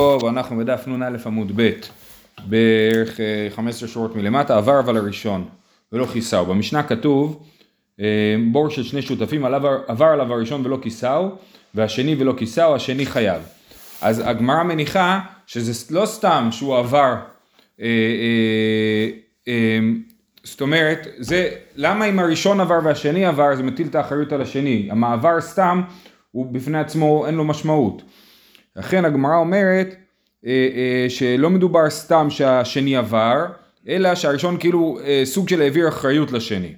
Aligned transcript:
טוב, 0.00 0.24
אנחנו 0.24 0.56
בדף 0.56 0.88
נ"א 0.88 1.16
עמוד 1.26 1.52
ב', 1.56 1.70
בערך 2.46 3.20
אה, 3.20 3.48
15 3.50 3.88
שורות 3.88 4.16
מלמטה, 4.16 4.56
עבר 4.56 4.80
אבל 4.80 4.96
הראשון 4.96 5.44
ולא 5.92 6.06
כיסהו. 6.06 6.46
במשנה 6.46 6.82
כתוב, 6.82 7.46
אה, 8.00 8.36
בור 8.52 8.70
של 8.70 8.82
שני 8.82 9.02
שותפים, 9.02 9.44
עבר 9.86 10.06
עליו 10.06 10.32
הראשון 10.32 10.66
ולא 10.66 10.78
כיסהו, 10.82 11.30
והשני 11.74 12.16
ולא 12.18 12.34
כיסהו, 12.36 12.74
השני 12.74 13.06
חייב. 13.06 13.42
אז 14.02 14.22
הגמרא 14.24 14.62
מניחה 14.62 15.20
שזה 15.46 15.94
לא 15.94 16.06
סתם 16.06 16.48
שהוא 16.50 16.76
עבר, 16.76 17.14
אה, 17.80 17.86
אה, 17.86 19.08
אה, 19.48 19.78
זאת 20.44 20.60
אומרת, 20.60 21.06
זה, 21.18 21.50
למה 21.76 22.04
אם 22.04 22.18
הראשון 22.18 22.60
עבר 22.60 22.78
והשני 22.84 23.26
עבר, 23.26 23.56
זה 23.56 23.62
מטיל 23.62 23.86
את 23.86 23.94
האחריות 23.94 24.32
על 24.32 24.42
השני. 24.42 24.88
המעבר 24.90 25.40
סתם, 25.40 25.82
הוא 26.30 26.46
בפני 26.52 26.78
עצמו, 26.78 27.26
אין 27.26 27.34
לו 27.34 27.44
משמעות. 27.44 28.02
לכן 28.76 29.04
הגמרא 29.04 29.36
אומרת 29.36 29.94
אה, 30.46 30.50
אה, 30.50 31.10
שלא 31.10 31.50
מדובר 31.50 31.90
סתם 31.90 32.26
שהשני 32.30 32.96
עבר, 32.96 33.44
אלא 33.88 34.14
שהראשון 34.14 34.56
כאילו 34.58 34.98
אה, 35.04 35.22
סוג 35.24 35.48
של 35.48 35.62
העביר 35.62 35.88
אחריות 35.88 36.32
לשני, 36.32 36.74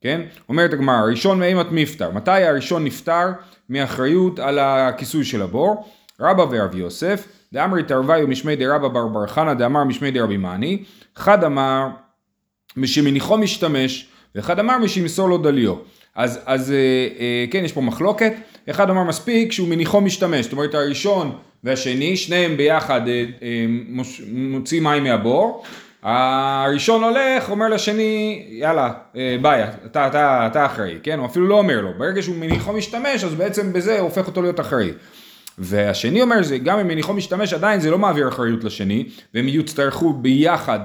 כן? 0.00 0.20
אומרת 0.48 0.72
הגמרא, 0.72 0.94
הראשון 0.94 1.38
מאימת 1.38 1.66
מפטר. 1.70 2.10
מתי 2.10 2.30
הראשון 2.30 2.84
נפטר 2.84 3.26
מאחריות 3.68 4.38
על 4.38 4.58
הכיסוי 4.58 5.24
של 5.24 5.42
הבור? 5.42 5.88
רבא 6.20 6.42
ורב 6.50 6.74
יוסף, 6.74 7.28
דאמרי 7.52 7.82
תרוויו 7.82 8.28
משמי 8.28 8.56
דרבא 8.56 8.88
בר 8.88 9.06
בר 9.06 9.26
חנא 9.26 9.54
דאמר 9.54 9.84
משמי 9.84 10.10
דרבי 10.10 10.36
מאני, 10.36 10.84
אחד 11.16 11.44
אמר 11.44 11.88
משמניחו 12.76 13.38
משתמש, 13.38 14.08
ואחד 14.34 14.58
אמר 14.58 14.78
משימסור 14.78 15.28
לו 15.28 15.38
דליו. 15.38 15.74
אז, 16.16 16.40
אז 16.46 16.72
אה, 16.72 16.76
אה, 17.20 17.44
כן, 17.50 17.64
יש 17.64 17.72
פה 17.72 17.80
מחלוקת, 17.80 18.32
אחד 18.70 18.90
אמר 18.90 19.04
מספיק 19.04 19.52
שהוא 19.52 19.68
מניחו 19.68 20.00
משתמש, 20.00 20.44
זאת 20.44 20.52
אומרת 20.52 20.74
הראשון 20.74 21.32
והשני, 21.64 22.16
שניהם 22.16 22.56
ביחד 22.56 23.08
אה, 23.08 23.24
אה, 23.42 23.66
מוש, 23.88 24.22
מוציא 24.32 24.80
מים 24.80 25.04
מהבור, 25.04 25.64
הראשון 26.02 27.04
הולך, 27.04 27.50
אומר 27.50 27.68
לשני, 27.68 28.44
יאללה, 28.48 28.92
אה, 29.16 29.36
ביי, 29.42 29.64
אתה, 29.86 30.06
אתה, 30.06 30.46
אתה 30.46 30.66
אחראי, 30.66 30.98
כן? 31.02 31.18
הוא 31.18 31.26
אפילו 31.26 31.46
לא 31.46 31.58
אומר 31.58 31.80
לו, 31.80 31.90
ברגע 31.98 32.22
שהוא 32.22 32.36
מניחו 32.36 32.72
משתמש, 32.72 33.24
אז 33.24 33.34
בעצם 33.34 33.72
בזה 33.72 33.98
הוא 33.98 34.08
הופך 34.08 34.26
אותו 34.26 34.42
להיות 34.42 34.60
אחראי. 34.60 34.90
והשני 35.58 36.22
אומר, 36.22 36.42
זה, 36.42 36.58
גם 36.58 36.78
אם 36.78 36.88
מניחו 36.88 37.12
משתמש, 37.12 37.52
עדיין 37.52 37.80
זה 37.80 37.90
לא 37.90 37.98
מעביר 37.98 38.28
אחריות 38.28 38.64
לשני, 38.64 39.04
והם 39.34 39.48
יצטרכו 39.48 40.12
ביחד 40.12 40.78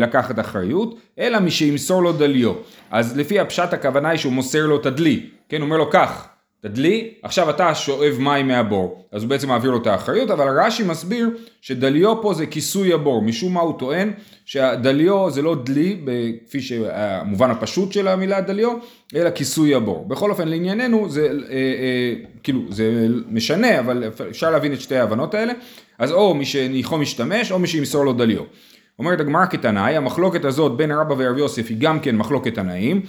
לקחת 0.00 0.38
אחריות, 0.38 0.98
אלא 1.18 1.38
מי 1.38 1.50
שימסור 1.50 2.02
לו 2.02 2.12
דליו. 2.12 2.52
אז 2.90 3.16
לפי 3.16 3.40
הפשט 3.40 3.72
הכוונה 3.72 4.08
היא 4.08 4.18
שהוא 4.18 4.32
מוסר 4.32 4.66
לו 4.66 4.76
את 4.76 4.86
הדלי, 4.86 5.26
כן, 5.48 5.60
הוא 5.60 5.66
אומר 5.66 5.76
לו 5.76 5.90
קח, 5.90 6.28
תדלי, 6.64 7.14
עכשיו 7.22 7.50
אתה 7.50 7.74
שואב 7.74 8.16
מים 8.18 8.48
מהבור, 8.48 9.04
אז 9.12 9.22
הוא 9.22 9.30
בעצם 9.30 9.48
מעביר 9.48 9.70
לו 9.70 9.76
את 9.82 9.86
האחריות, 9.86 10.30
אבל 10.30 10.60
רש"י 10.60 10.82
מסביר 10.82 11.30
שדליו 11.60 12.22
פה 12.22 12.34
זה 12.34 12.46
כיסוי 12.46 12.92
הבור, 12.92 13.22
משום 13.22 13.54
מה 13.54 13.60
הוא 13.60 13.78
טוען 13.78 14.12
שהדליו 14.44 15.30
זה 15.30 15.42
לא 15.42 15.56
דלי, 15.64 16.00
כפי 16.46 16.60
שהמובן 16.60 17.50
הפשוט 17.50 17.92
של 17.92 18.08
המילה 18.08 18.40
דליו, 18.40 18.70
אלא 19.14 19.30
כיסוי 19.30 19.74
הבור. 19.74 20.04
בכל 20.08 20.30
אופן 20.30 20.48
לענייננו 20.48 21.08
זה 21.08 21.26
אה, 21.26 21.56
אה, 21.56 22.14
כאילו 22.42 22.60
זה 22.70 23.06
משנה, 23.28 23.80
אבל 23.80 24.04
אפשר 24.30 24.50
להבין 24.50 24.72
את 24.72 24.80
שתי 24.80 24.96
ההבנות 24.96 25.34
האלה, 25.34 25.52
אז 25.98 26.12
או 26.12 26.34
מי 26.34 26.44
שניחו 26.44 26.98
משתמש 26.98 27.52
או 27.52 27.58
מי 27.58 27.66
שימסור 27.66 28.04
לו 28.04 28.12
דליו. 28.12 28.42
אומרת 28.98 29.20
הגמרא 29.20 29.46
כתנאי, 29.46 29.96
המחלוקת 29.96 30.44
הזאת 30.44 30.76
בין 30.76 30.92
רבא 30.92 31.14
ורב 31.18 31.38
יוסף 31.38 31.66
היא 31.68 31.76
גם 31.80 32.00
כן 32.00 32.16
מחלוקת 32.16 32.54
תנאים. 32.54 33.02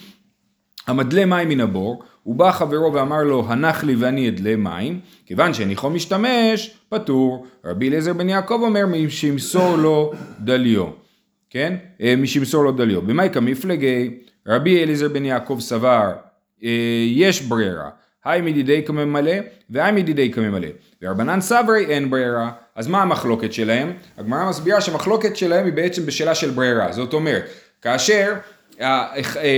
המדלה 0.88 1.25
מים 1.25 1.50
מן 1.50 1.61
הבור, 1.61 2.03
הוא 2.23 2.36
בא 2.36 2.52
חברו 2.52 2.94
ואמר 2.94 3.23
לו, 3.23 3.45
הנח 3.47 3.83
לי 3.83 3.95
ואני 3.95 4.30
אדלה 4.30 4.56
מים, 4.56 5.00
כיוון 5.25 5.53
שהניחו 5.53 5.89
משתמש, 5.89 6.78
פטור. 6.89 7.45
רבי 7.66 7.89
אליעזר 7.89 8.13
בן 8.13 8.30
יעקב 8.30 8.59
אומר, 8.61 8.86
משימסור 8.88 9.75
לו 9.75 10.11
דליו. 10.39 10.86
כן? 11.50 11.75
משימסור 12.17 12.63
לו 12.63 12.72
דליו. 12.72 13.02
במאי 13.02 13.30
כמפלגי, 13.33 14.17
רבי 14.47 14.83
אליעזר 14.83 15.09
בן 15.09 15.25
יעקב 15.25 15.57
סבר, 15.59 16.12
יש 17.07 17.41
ברירה. 17.41 17.90
היי 18.25 18.41
מדידי 18.41 18.84
כממלא 18.86 19.34
והי 19.69 19.91
מדידי 19.91 20.31
כממלא. 20.31 20.68
ורבנן 21.02 21.41
סברי 21.41 21.86
אין 21.86 22.09
ברירה. 22.09 22.52
אז 22.75 22.88
מה 22.88 23.02
המחלוקת 23.02 23.53
שלהם? 23.53 23.94
הגמרא 24.18 24.50
מסבירה 24.50 24.81
שהמחלוקת 24.81 25.36
שלהם 25.36 25.66
היא 25.66 25.74
בעצם 25.74 26.06
בשאלה 26.06 26.36
של 26.36 26.50
ברירה. 26.50 26.91
זאת 26.91 27.13
אומרת, 27.13 27.44
כאשר 27.81 28.34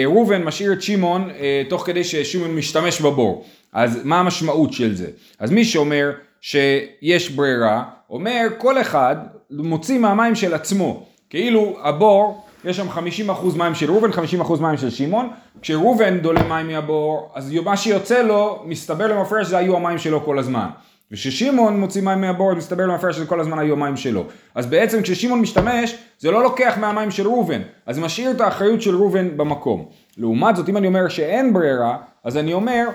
ראובן 0.05 0.43
משאיר 0.43 0.73
את 0.73 0.81
שמעון 0.81 1.29
תוך 1.69 1.85
כדי 1.85 2.03
ששמעון 2.03 2.55
משתמש 2.55 3.01
בבור. 3.01 3.45
אז 3.73 3.99
מה 4.03 4.19
המשמעות 4.19 4.73
של 4.73 4.95
זה? 4.95 5.07
אז 5.39 5.51
מי 5.51 5.65
שאומר 5.65 6.11
שיש 6.41 7.29
ברירה, 7.29 7.83
אומר 8.09 8.47
כל 8.57 8.81
אחד 8.81 9.15
מוציא 9.51 9.99
מהמים 9.99 10.35
של 10.35 10.53
עצמו. 10.53 11.05
כאילו 11.29 11.77
הבור, 11.83 12.46
יש 12.67 12.77
שם 12.77 12.87
50% 13.29 13.57
מים 13.57 13.75
של 13.75 13.91
ראובן, 13.91 14.09
50% 14.09 14.61
מים 14.61 14.77
של 14.77 14.89
שמעון. 14.89 15.29
כשראובן 15.61 16.19
דולה 16.19 16.43
מים 16.43 16.67
מהבור, 16.67 17.31
אז 17.35 17.53
מה 17.63 17.77
שיוצא 17.77 18.21
לו, 18.21 18.63
מסתבר 18.65 19.07
למפרש 19.07 19.47
שזה 19.47 19.57
היו 19.57 19.75
המים 19.75 19.97
שלו 19.97 20.25
כל 20.25 20.39
הזמן. 20.39 20.67
וכששמעון 21.11 21.79
מוציא 21.79 22.01
מים 22.01 22.21
מהבור, 22.21 22.53
מסתבר 22.53 22.85
למפרש 22.85 23.15
שזה 23.15 23.25
כל 23.25 23.39
הזמן 23.39 23.59
היו 23.59 23.73
המים 23.73 23.97
שלו. 23.97 24.23
אז 24.55 24.65
בעצם 24.65 25.01
כששמעון 25.01 25.41
משתמש, 25.41 25.95
זה 26.19 26.31
לא 26.31 26.43
לוקח 26.43 26.77
מהמים 26.79 27.11
של 27.11 27.27
ראובן, 27.27 27.61
אז 27.85 27.95
זה 27.95 28.01
משאיר 28.01 28.31
את 28.31 28.41
האחריות 28.41 28.81
של 28.81 28.95
ראובן 28.95 29.37
במקום. 29.37 29.85
לעומת 30.17 30.55
זאת, 30.55 30.69
אם 30.69 30.77
אני 30.77 30.87
אומר 30.87 31.09
שאין 31.09 31.53
ברירה, 31.53 31.97
אז 32.23 32.37
אני 32.37 32.53
אומר, 32.53 32.87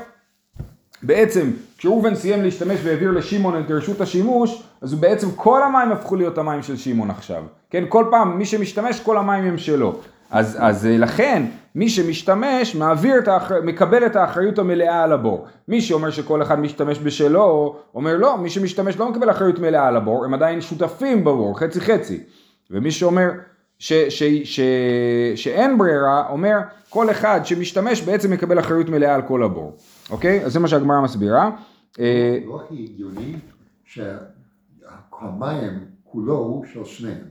בעצם 1.03 1.51
כשראובן 1.79 2.15
סיים 2.15 2.43
להשתמש 2.43 2.81
והעביר 2.83 3.11
לשמעון 3.11 3.61
את 3.61 3.71
רשות 3.71 4.01
השימוש, 4.01 4.63
אז 4.81 4.95
בעצם 4.95 5.31
כל 5.37 5.63
המים 5.63 5.93
הפכו 5.93 6.17
להיות 6.17 6.39
המים 6.39 6.63
של 6.63 6.77
שמעון 6.77 7.11
עכשיו. 7.11 7.43
כן, 7.71 7.85
כל 7.89 8.05
פעם 8.11 8.39
מי 8.39 8.45
שמשתמש, 8.45 9.01
כל 9.01 9.19
המים 9.19 9.45
הם 9.45 9.59
שלו. 9.59 9.99
אז, 10.31 10.57
אז 10.61 10.87
לכן, 10.87 11.43
מי 11.75 11.89
שמשתמש, 11.89 12.75
מעביר 12.75 13.19
את 13.19 13.29
האחר... 13.29 13.61
מקבל 13.63 14.07
את 14.07 14.17
האחריות 14.17 14.59
המלאה 14.59 15.03
על 15.03 15.13
הבור. 15.13 15.47
מי 15.69 15.81
שאומר 15.81 16.11
שכל 16.11 16.43
אחד 16.43 16.61
משתמש 16.61 16.99
בשלו, 16.99 17.77
אומר 17.95 18.17
לא, 18.17 18.39
מי 18.39 18.51
שמשתמש 18.51 18.97
לא 18.97 19.11
מקבל 19.11 19.31
אחריות 19.31 19.59
מלאה 19.59 19.87
על 19.87 19.97
הבור, 19.97 20.25
הם 20.25 20.35
עדיין 20.35 20.61
שותפים 20.61 21.25
בבור, 21.25 21.59
חצי 21.59 21.81
חצי. 21.81 22.21
ומי 22.71 22.91
שאומר 22.91 23.31
ש, 23.83 23.93
ש, 23.93 24.23
ש, 24.23 24.23
ש, 24.45 24.61
שאין 25.35 25.79
ברירה, 25.79 26.29
אומר 26.29 26.59
כל 26.89 27.11
אחד 27.11 27.41
שמשתמש 27.45 28.03
בעצם 28.03 28.31
מקבל 28.31 28.59
אחריות 28.59 28.89
מלאה 28.89 29.15
על 29.15 29.23
כל 29.23 29.43
הבור. 29.43 29.77
אוקיי? 30.11 30.45
אז 30.45 30.53
זה 30.53 30.61
מה 30.61 30.69
שהגמרא 30.69 31.01
מסבירה. 31.01 31.51
לא 31.99 32.63
הכי 32.65 32.75
הגיוני 32.75 33.37
שהמים 33.85 34.11
כולו 36.05 36.35
הוא 36.35 36.65
של 36.73 36.85
שניהם. 36.85 37.25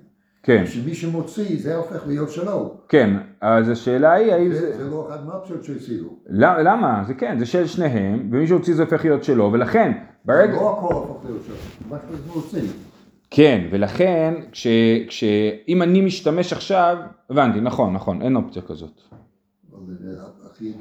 כן. 0.43 0.65
שמי 0.65 0.95
שמוציא 0.95 1.61
זה 1.61 1.75
הופך 1.75 2.07
להיות 2.07 2.31
שלו. 2.31 2.77
כן, 2.89 3.17
אז 3.41 3.69
השאלה 3.69 4.11
היא 4.11 4.33
האם 4.33 4.53
זה... 4.53 4.77
זה 4.77 4.89
לא 4.89 5.07
אחד 5.09 5.25
מהפשוט 5.25 5.63
שהצילו. 5.63 6.15
למה? 6.29 7.03
זה 7.07 7.13
כן, 7.13 7.39
זה 7.39 7.45
של 7.45 7.67
שניהם, 7.67 8.29
ומי 8.31 8.47
שהוציא 8.47 8.75
זה 8.75 8.83
הופך 8.83 9.05
להיות 9.05 9.23
שלו, 9.23 9.49
ולכן, 9.53 9.91
ברגע... 10.25 10.53
לא 10.53 10.77
הכל 10.77 10.93
הופך 10.93 11.25
להיות 11.25 11.41
שלו, 11.45 11.55
מה 11.89 11.97
שאתה 11.97 12.33
מוציא. 12.35 12.90
כן, 13.31 13.67
ולכן, 13.71 14.33
כש... 14.51 14.67
כש... 15.07 15.23
אם 15.67 15.81
אני 15.81 16.01
משתמש 16.01 16.53
עכשיו, 16.53 16.97
הבנתי, 17.29 17.61
נכון, 17.61 17.93
נכון, 17.93 18.21
אין 18.21 18.35
אופציה 18.35 18.61
כזאת. 18.61 19.01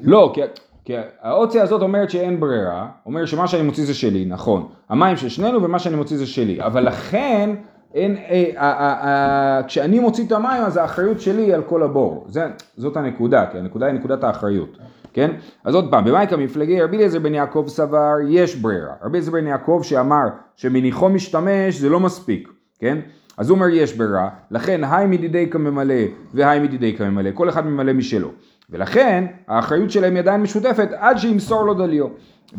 לא, 0.01 0.31
כי... 0.33 0.41
כי 0.85 0.93
האופציה 1.21 1.63
הזאת 1.63 1.81
אומרת 1.81 2.09
שאין 2.09 2.39
ברירה, 2.39 2.87
אומר 3.05 3.25
שמה 3.25 3.47
שאני 3.47 3.63
מוציא 3.63 3.85
זה 3.85 3.93
שלי, 3.93 4.25
נכון. 4.25 4.67
המים 4.89 5.17
של 5.17 5.29
שנינו 5.29 5.63
ומה 5.63 5.79
שאני 5.79 5.95
מוציא 5.95 6.17
זה 6.17 6.27
שלי, 6.27 6.61
אבל 6.61 6.87
לכן 6.87 7.55
אין, 7.93 8.17
אה, 8.17 8.23
אה, 8.23 8.53
אה, 8.57 9.57
אה, 9.57 9.63
כשאני 9.63 9.99
מוציא 9.99 10.25
את 10.25 10.31
המים 10.31 10.63
אז 10.63 10.77
האחריות 10.77 11.21
שלי 11.21 11.53
על 11.53 11.61
כל 11.61 11.83
הבור, 11.83 12.25
זה, 12.27 12.47
זאת 12.77 12.97
הנקודה, 12.97 13.45
כי 13.51 13.57
הנקודה 13.57 13.85
היא 13.85 13.93
נקודת 13.93 14.23
האחריות, 14.23 14.77
כן? 15.13 15.31
אז 15.63 15.75
עוד 15.75 15.91
פעם, 15.91 16.05
במאי 16.05 16.27
כמפלגי 16.27 16.81
רבי 16.81 16.97
אליעזר 16.97 17.19
בן 17.19 17.33
יעקב 17.33 17.65
סבר 17.67 18.13
יש 18.29 18.55
ברירה, 18.55 18.93
רבי 19.03 19.17
אליעזר 19.17 19.31
בן 19.31 19.47
יעקב 19.47 19.81
שאמר 19.83 20.27
שמניחו 20.55 21.09
משתמש 21.09 21.75
זה 21.75 21.89
לא 21.89 21.99
מספיק, 21.99 22.49
כן? 22.79 22.97
אז 23.37 23.49
הוא 23.49 23.55
אומר 23.55 23.67
יש 23.67 23.93
ברירה, 23.97 24.29
לכן 24.51 24.81
היי 24.83 25.07
מדידי 25.07 25.49
כממלא 25.49 26.03
והי 26.33 26.59
מדידי 26.59 26.97
כממלא, 26.97 27.29
כל 27.33 27.49
אחד 27.49 27.67
ממלא 27.67 27.93
משלו, 27.93 28.29
ולכן 28.69 29.25
האחריות 29.47 29.91
שלהם 29.91 30.13
היא 30.13 30.21
עדיין 30.21 30.41
משותפת 30.41 30.89
עד 30.97 31.17
שימסור 31.17 31.63
לו 31.63 31.73
דליו. 31.73 32.07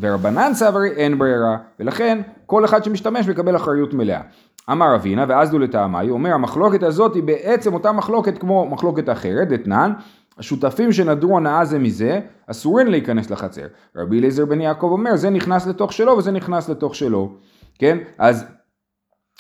ורבנן 0.01 0.55
סברי 0.55 0.91
אין 0.91 1.19
ברירה, 1.19 1.57
ולכן 1.81 2.21
כל 2.47 2.65
אחד 2.65 2.85
שמשתמש 2.85 3.29
מקבל 3.29 3.57
אחריות 3.57 3.95
מלאה. 3.95 4.21
אמר 4.71 4.95
אבינה 4.95 5.25
ואז 5.29 5.51
דו 5.51 5.59
לטעמי, 5.59 6.07
הוא 6.07 6.13
אומר 6.13 6.33
המחלוקת 6.33 6.83
הזאת 6.83 7.15
היא 7.15 7.23
בעצם 7.23 7.75
אותה 7.75 7.93
מחלוקת 7.93 8.39
כמו 8.39 8.69
מחלוקת 8.71 9.09
אחרת, 9.09 9.49
דתנן, 9.49 9.93
השותפים 10.39 10.93
שנדרו 10.93 11.37
הנאה 11.37 11.65
זה 11.65 11.79
מזה, 11.79 12.21
אסורים 12.47 12.87
להיכנס 12.87 13.31
לחצר. 13.31 13.67
רבי 13.97 14.19
אליעזר 14.19 14.45
בן 14.45 14.61
יעקב 14.61 14.89
אומר 14.93 15.17
זה 15.17 15.31
נכנס 15.31 15.67
לתוך 15.67 15.93
שלו 15.93 16.13
וזה 16.13 16.31
נכנס 16.31 16.69
לתוך 16.69 16.95
שלו, 16.95 17.33
כן? 17.79 17.99
אז, 18.19 18.45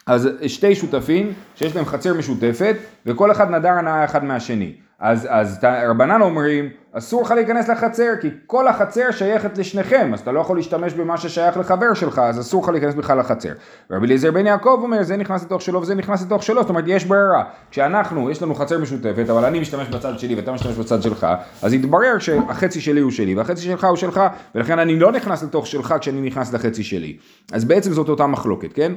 אז 0.06 0.28
שתי 0.46 0.74
שותפים 0.74 1.32
שיש 1.54 1.76
להם 1.76 1.84
חצר 1.84 2.14
משותפת 2.14 2.76
וכל 3.06 3.32
אחד 3.32 3.50
נדר 3.50 3.68
הנאה 3.68 4.04
אחד 4.04 4.24
מהשני. 4.24 4.76
אז, 5.02 5.28
אז 5.30 5.58
רבנן 5.88 6.22
אומרים, 6.22 6.68
אסור 6.92 7.22
לך 7.22 7.30
להיכנס 7.30 7.68
לחצר, 7.68 8.10
כי 8.20 8.28
כל 8.46 8.68
החצר 8.68 9.10
שייכת 9.10 9.58
לשניכם, 9.58 10.10
אז 10.14 10.20
אתה 10.20 10.32
לא 10.32 10.40
יכול 10.40 10.56
להשתמש 10.56 10.94
במה 10.94 11.16
ששייך 11.16 11.56
לחבר 11.56 11.94
שלך, 11.94 12.18
אז 12.18 12.40
אסור 12.40 12.62
לך 12.62 12.68
להיכנס 12.68 12.94
בכלל 12.94 13.18
לחצר. 13.18 13.52
רבי 13.90 14.06
אליעזר 14.06 14.30
בן 14.30 14.46
יעקב 14.46 14.78
אומר, 14.82 15.02
זה 15.02 15.16
נכנס 15.16 15.44
לתוך 15.44 15.62
שלו 15.62 15.82
וזה 15.82 15.94
נכנס 15.94 16.22
לתוך 16.22 16.42
שלו, 16.42 16.60
זאת 16.60 16.68
אומרת, 16.68 16.84
יש 16.86 17.04
ברירה. 17.04 17.44
כשאנחנו, 17.70 18.30
יש 18.30 18.42
לנו 18.42 18.54
חצר 18.54 18.78
משותפת, 18.78 19.30
אבל 19.30 19.44
אני 19.44 19.60
משתמש 19.60 19.88
בצד 19.88 20.18
שלי 20.18 20.34
ואתה 20.34 20.52
משתמש 20.52 20.76
בצד 20.76 21.02
שלך, 21.02 21.26
אז 21.62 21.74
יתברר 21.74 22.18
שהחצי 22.18 22.80
שלי 22.80 23.00
הוא 23.00 23.10
שלי 23.10 23.34
והחצי 23.34 23.62
שלך 23.62 23.84
הוא 23.84 23.96
שלך, 23.96 24.20
ולכן 24.54 24.78
אני 24.78 24.98
לא 24.98 25.12
נכנס 25.12 25.42
לתוך 25.42 25.66
שלך 25.66 25.94
כשאני 26.00 26.20
נכנס 26.20 26.52
לחצי 26.52 26.82
שלי. 26.82 27.16
אז 27.52 27.64
בעצם 27.64 27.92
זאת 27.92 28.08
אותה 28.08 28.26
מחלוקת, 28.26 28.72
כן? 28.72 28.92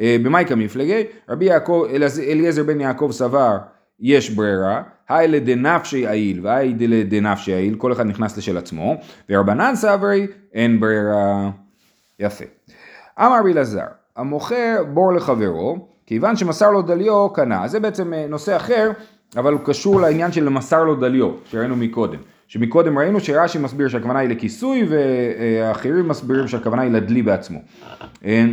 אה, 0.00 0.16
במאי 0.22 0.44
כמפלגי, 0.44 1.04
רבי 1.28 1.44
יעקב, 1.44 1.84
אליעזר 2.18 2.62
בן 2.62 2.80
יעקב 2.80 3.08
סבר, 3.12 3.56
יש 4.00 4.30
ברירה, 4.30 4.82
היי 5.08 5.28
לדנפשי 5.28 6.08
עיל 6.08 6.40
והי 6.42 6.74
לדנפשי 6.78 7.52
עיל, 7.52 7.74
כל 7.74 7.92
אחד 7.92 8.06
נכנס 8.06 8.36
לשל 8.36 8.56
עצמו, 8.58 8.96
ורבנן 9.30 9.74
סברי, 9.74 10.26
אין 10.54 10.80
ברירה. 10.80 11.50
יפה. 12.18 12.44
אמר 13.20 13.40
רבי 13.40 13.52
אלעזר, 13.52 13.86
המוכר 14.16 14.84
בור 14.94 15.12
לחברו, 15.12 15.88
כיוון 16.06 16.36
שמסר 16.36 16.70
לו 16.70 16.82
דליו, 16.82 17.32
קנה. 17.32 17.68
זה 17.68 17.80
בעצם 17.80 18.14
אה, 18.14 18.26
נושא 18.28 18.56
אחר, 18.56 18.90
אבל 19.36 19.52
הוא 19.52 19.60
קשור 19.64 20.00
לעניין 20.00 20.32
של 20.32 20.48
מסר 20.48 20.84
לו 20.84 20.94
דליו, 20.94 21.30
שראינו 21.44 21.76
מקודם. 21.76 22.18
שמקודם 22.48 22.98
ראינו 22.98 23.20
שרש"י 23.20 23.58
מסביר 23.58 23.88
שהכוונה 23.88 24.18
היא 24.18 24.28
לכיסוי, 24.28 24.88
ואחרים 24.88 26.08
מסבירים 26.08 26.48
שהכוונה 26.48 26.82
היא 26.82 26.90
לדלי 26.90 27.22
בעצמו. 27.22 27.58
אה, 28.24 28.44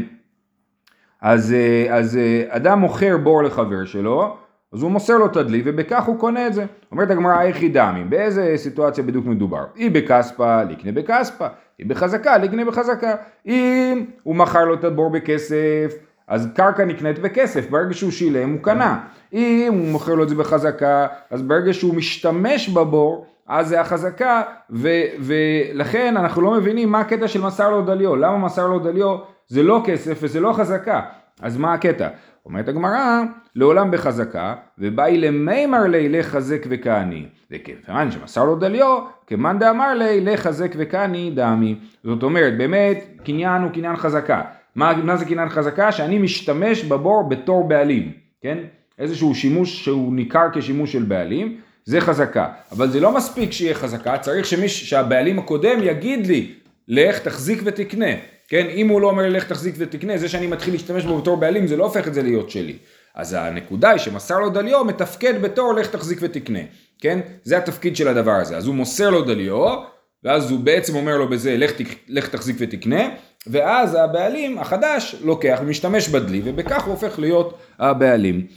אז, 1.22 1.54
אה, 1.54 1.96
אז 1.98 2.18
אה, 2.18 2.44
אדם 2.48 2.80
מוכר 2.80 3.18
בור 3.18 3.44
לחבר 3.44 3.86
שלו, 3.86 4.38
אז 4.76 4.82
הוא 4.82 4.92
מוסר 4.92 5.18
לו 5.18 5.26
את 5.26 5.38
הדלי 5.38 5.62
ובכך 5.66 6.04
הוא 6.04 6.20
קונה 6.20 6.48
את 6.48 6.54
זה. 6.54 6.66
אומרת 6.92 7.12
הגמרא 7.12 7.38
היכי 7.38 7.70
דמי, 7.70 8.04
באיזה 8.04 8.54
סיטואציה 8.56 9.04
בדיוק 9.04 9.26
מדובר? 9.26 9.64
אי 9.76 9.90
בכספא, 9.90 10.64
לקנה 10.70 10.92
בכספא, 10.92 11.48
אי 11.80 11.86
בחזקה, 11.86 12.38
לקנה 12.38 12.66
בחזקה. 12.66 13.16
אם 13.46 14.06
הוא 14.24 14.36
מכר 14.36 14.66
לו 14.66 14.74
את 14.74 14.84
הבור 14.84 15.10
בכסף, 15.10 15.94
אז 16.28 16.48
קרקע 16.56 16.86
נקנית 16.86 17.20
בכסף, 17.20 17.70
ברגע 17.70 17.94
שהוא 17.94 18.12
שילם 18.12 18.52
הוא 18.52 18.60
קנה. 18.62 19.00
אם 19.34 19.74
הוא 19.78 19.88
מוכר 19.88 20.14
לו 20.14 20.24
את 20.24 20.30
זה 20.30 20.36
בחזקה, 20.36 21.08
אז 21.32 21.42
ברגע 21.42 21.74
שהוא 21.74 21.96
משתמש 21.96 22.70
בבור, 22.70 23.26
אז 23.48 23.68
זה 23.68 23.82
החזקה, 23.82 24.42
ו, 24.70 24.90
ולכן 25.20 26.18
אנחנו 26.18 26.42
לא 26.42 26.52
מבינים 26.52 26.92
מה 26.92 27.00
הקטע 27.00 27.28
של 27.28 27.42
מסר 27.42 27.70
לו 27.70 27.82
דליו, 27.82 28.16
למה 28.16 28.38
מסר 28.38 28.68
לו 28.68 28.80
דליו 28.80 29.18
זה 29.48 29.64
לא 29.64 29.82
כסף 29.86 30.18
וזה 30.22 30.40
לא 30.40 30.54
חזקה, 30.54 31.02
אז 31.42 31.58
מה 31.58 31.74
הקטע? 31.74 32.08
אומרת 32.46 32.68
הגמרא, 32.68 33.22
לעולם 33.56 33.92
בחזקה, 33.92 34.56
ובאי 34.80 35.18
למימר 35.18 35.84
לי 35.84 36.10
לחזק 36.10 36.66
וכעני. 36.70 37.26
וכיוון 37.52 38.12
שמסר 38.12 38.46
לו 38.46 38.56
דליו, 38.56 39.00
כמאן 39.28 39.60
דאמר 39.60 39.94
לי 39.94 40.22
לחזק 40.22 40.74
וכעני 40.78 41.32
דמי. 41.36 41.76
זאת 42.04 42.24
אומרת, 42.24 42.58
באמת, 42.58 43.04
קניין 43.24 43.62
הוא 43.62 43.72
קניין 43.72 43.96
חזקה. 43.96 44.42
מה, 44.76 44.94
מה 45.04 45.18
זה 45.18 45.26
קניין 45.26 45.50
חזקה? 45.50 45.92
שאני 45.92 46.18
משתמש 46.18 46.84
בבור 46.84 47.30
בתור 47.30 47.68
בעלים, 47.68 48.12
כן? 48.42 48.58
איזשהו 49.00 49.36
שימוש 49.36 49.86
שהוא 49.86 50.14
ניכר 50.14 50.48
כשימוש 50.54 50.94
של 50.94 51.04
בעלים, 51.04 51.58
זה 51.86 52.02
חזקה. 52.02 52.48
אבל 52.72 52.90
זה 52.90 53.00
לא 53.00 53.16
מספיק 53.16 53.52
שיהיה 53.52 53.74
חזקה, 53.74 54.18
צריך 54.18 54.46
שמיש, 54.46 54.90
שהבעלים 54.90 55.40
הקודם 55.40 55.80
יגיד 55.84 56.28
לי, 56.28 56.52
לך 56.88 57.20
תחזיק 57.20 57.62
ותקנה. 57.66 58.35
כן, 58.48 58.68
אם 58.70 58.88
הוא 58.88 59.02
לא 59.02 59.08
אומר 59.10 59.24
לי 59.24 59.30
לך 59.30 59.44
תחזיק 59.44 59.76
ותקנה, 59.78 60.18
זה 60.18 60.30
שאני 60.30 60.48
מתחיל 60.48 60.74
להשתמש 60.74 61.04
בו 61.04 61.22
בתור 61.22 61.38
בעלים, 61.38 61.68
זה 61.68 61.78
לא 61.78 61.84
הופך 61.84 62.08
את 62.08 62.14
זה 62.14 62.22
להיות 62.24 62.50
שלי. 62.50 62.78
אז 63.16 63.34
הנקודה 63.34 63.90
היא 63.90 64.00
שמסר 64.00 64.40
לו 64.40 64.50
דליו 64.50 64.86
מתפקד 64.86 65.42
בתור 65.42 65.74
לך 65.74 65.88
תחזיק 65.88 66.18
ותקנה, 66.22 66.60
כן? 67.02 67.20
זה 67.44 67.58
התפקיד 67.58 67.96
של 67.96 68.08
הדבר 68.08 68.32
הזה. 68.32 68.58
אז 68.58 68.68
הוא 68.68 68.76
מוסר 68.76 69.10
לו 69.10 69.22
דליו, 69.22 69.76
ואז 70.24 70.52
הוא 70.52 70.60
בעצם 70.60 70.96
אומר 70.96 71.18
לו 71.18 71.30
בזה 71.30 71.58
לך, 71.58 71.72
תק- 71.72 72.00
לך 72.08 72.28
תחזיק 72.28 72.56
ותקנה, 72.60 73.10
ואז 73.48 73.96
הבעלים 73.96 74.58
החדש 74.60 75.16
לוקח 75.22 75.60
ומשתמש 75.62 76.10
בדלי, 76.10 76.42
ובכך 76.44 76.84
הוא 76.84 76.92
הופך 76.92 77.20
להיות 77.20 77.58
הבעלים. 77.80 78.48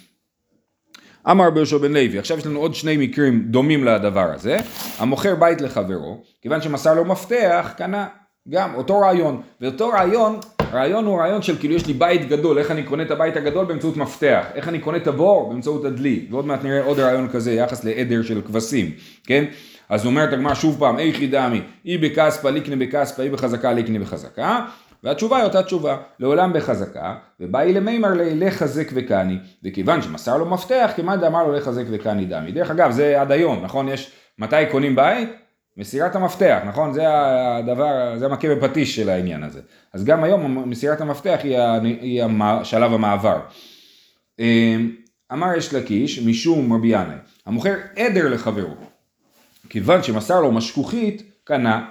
אמר 1.30 1.46
רבי 1.46 1.58
יהושע 1.58 1.78
בן 1.78 1.92
לוי, 1.92 2.18
עכשיו 2.18 2.38
יש 2.38 2.46
לנו 2.46 2.60
עוד 2.60 2.74
שני 2.74 2.96
מקרים 2.96 3.42
דומים 3.50 3.84
לדבר 3.84 4.32
הזה, 4.34 4.56
המוכר 4.98 5.34
בית 5.34 5.60
לחברו, 5.60 6.22
כיוון 6.42 6.62
שמסר 6.62 6.94
לו 6.94 7.04
מפתח, 7.04 7.70
קנה 7.76 8.06
גם 8.50 8.74
אותו 8.74 9.00
רעיון, 9.00 9.42
ואותו 9.60 9.88
רעיון, 9.88 10.38
הרעיון 10.58 11.04
הוא 11.04 11.18
רעיון 11.18 11.42
של 11.42 11.58
כאילו 11.58 11.74
יש 11.74 11.86
לי 11.86 11.92
בית 11.92 12.28
גדול, 12.28 12.58
איך 12.58 12.70
אני 12.70 12.82
קונה 12.82 13.02
את 13.02 13.10
הבית 13.10 13.36
הגדול 13.36 13.64
באמצעות 13.64 13.96
מפתח, 13.96 14.46
איך 14.54 14.68
אני 14.68 14.78
קונה 14.78 14.96
את 14.96 15.06
הבור 15.06 15.48
באמצעות 15.48 15.84
הדלי, 15.84 16.26
ועוד 16.30 16.46
מעט 16.46 16.64
נראה 16.64 16.84
עוד 16.84 16.98
רעיון 16.98 17.28
כזה 17.28 17.52
יחס 17.52 17.84
לעדר 17.84 18.22
של 18.22 18.40
כבשים, 18.42 18.90
כן? 19.26 19.44
אז 19.88 20.06
אומרת 20.06 20.32
הגמרא 20.32 20.54
שוב 20.54 20.76
פעם, 20.78 20.98
איכי 20.98 21.26
דמי, 21.26 21.62
אי 21.84 21.98
בכספא 21.98 22.48
ליקנה 22.48 22.76
בכספא, 22.76 23.22
אי 23.22 23.30
בחזקה 23.30 23.72
ליקנה 23.72 23.98
בחזקה, 23.98 24.64
והתשובה 25.04 25.36
היא 25.36 25.44
אותה 25.44 25.62
תשובה, 25.62 25.96
לעולם 26.20 26.52
בחזקה, 26.52 27.14
ובאי 27.40 27.72
למימר 27.72 28.10
לי 28.10 28.34
לחזק 28.34 28.90
וקני, 28.94 29.38
וכיוון 29.64 30.02
שמסר 30.02 30.36
לו 30.36 30.46
מפתח, 30.46 30.90
כמעט 30.96 31.20
דאמר 31.20 31.46
לו 31.46 31.52
לחזק 31.52 31.84
וקני 31.90 32.24
דמי. 32.24 32.52
דרך 32.52 32.70
אגב, 32.70 32.90
זה 32.90 33.20
עד 33.20 33.32
היום, 33.32 33.64
נכון? 33.64 33.88
יש, 33.88 34.12
מתי 34.38 34.56
קונים 34.70 34.96
בית? 34.96 35.47
מסירת 35.78 36.16
המפתח, 36.16 36.58
נכון? 36.66 36.92
זה 36.92 37.04
הדבר, 37.08 38.18
זה 38.18 38.26
המכה 38.26 38.54
בפטיש 38.54 38.96
של 38.96 39.08
העניין 39.08 39.42
הזה. 39.42 39.60
אז 39.92 40.04
גם 40.04 40.24
היום 40.24 40.70
מסירת 40.70 41.00
המפתח 41.00 41.38
היא, 41.42 41.58
היא 42.00 42.22
שלב 42.62 42.92
המעבר. 42.92 43.40
אמ, 44.38 44.90
אמר 45.32 45.56
יש 45.56 45.74
לקיש, 45.74 46.18
משום 46.18 46.72
רבי 46.72 46.88
ינאי, 46.88 47.16
המוכר 47.46 47.74
עדר 47.96 48.28
לחברו, 48.28 48.74
כיוון 49.68 50.02
שמסר 50.02 50.40
לו 50.40 50.52
משכוכית, 50.52 51.22
קנה. 51.44 51.86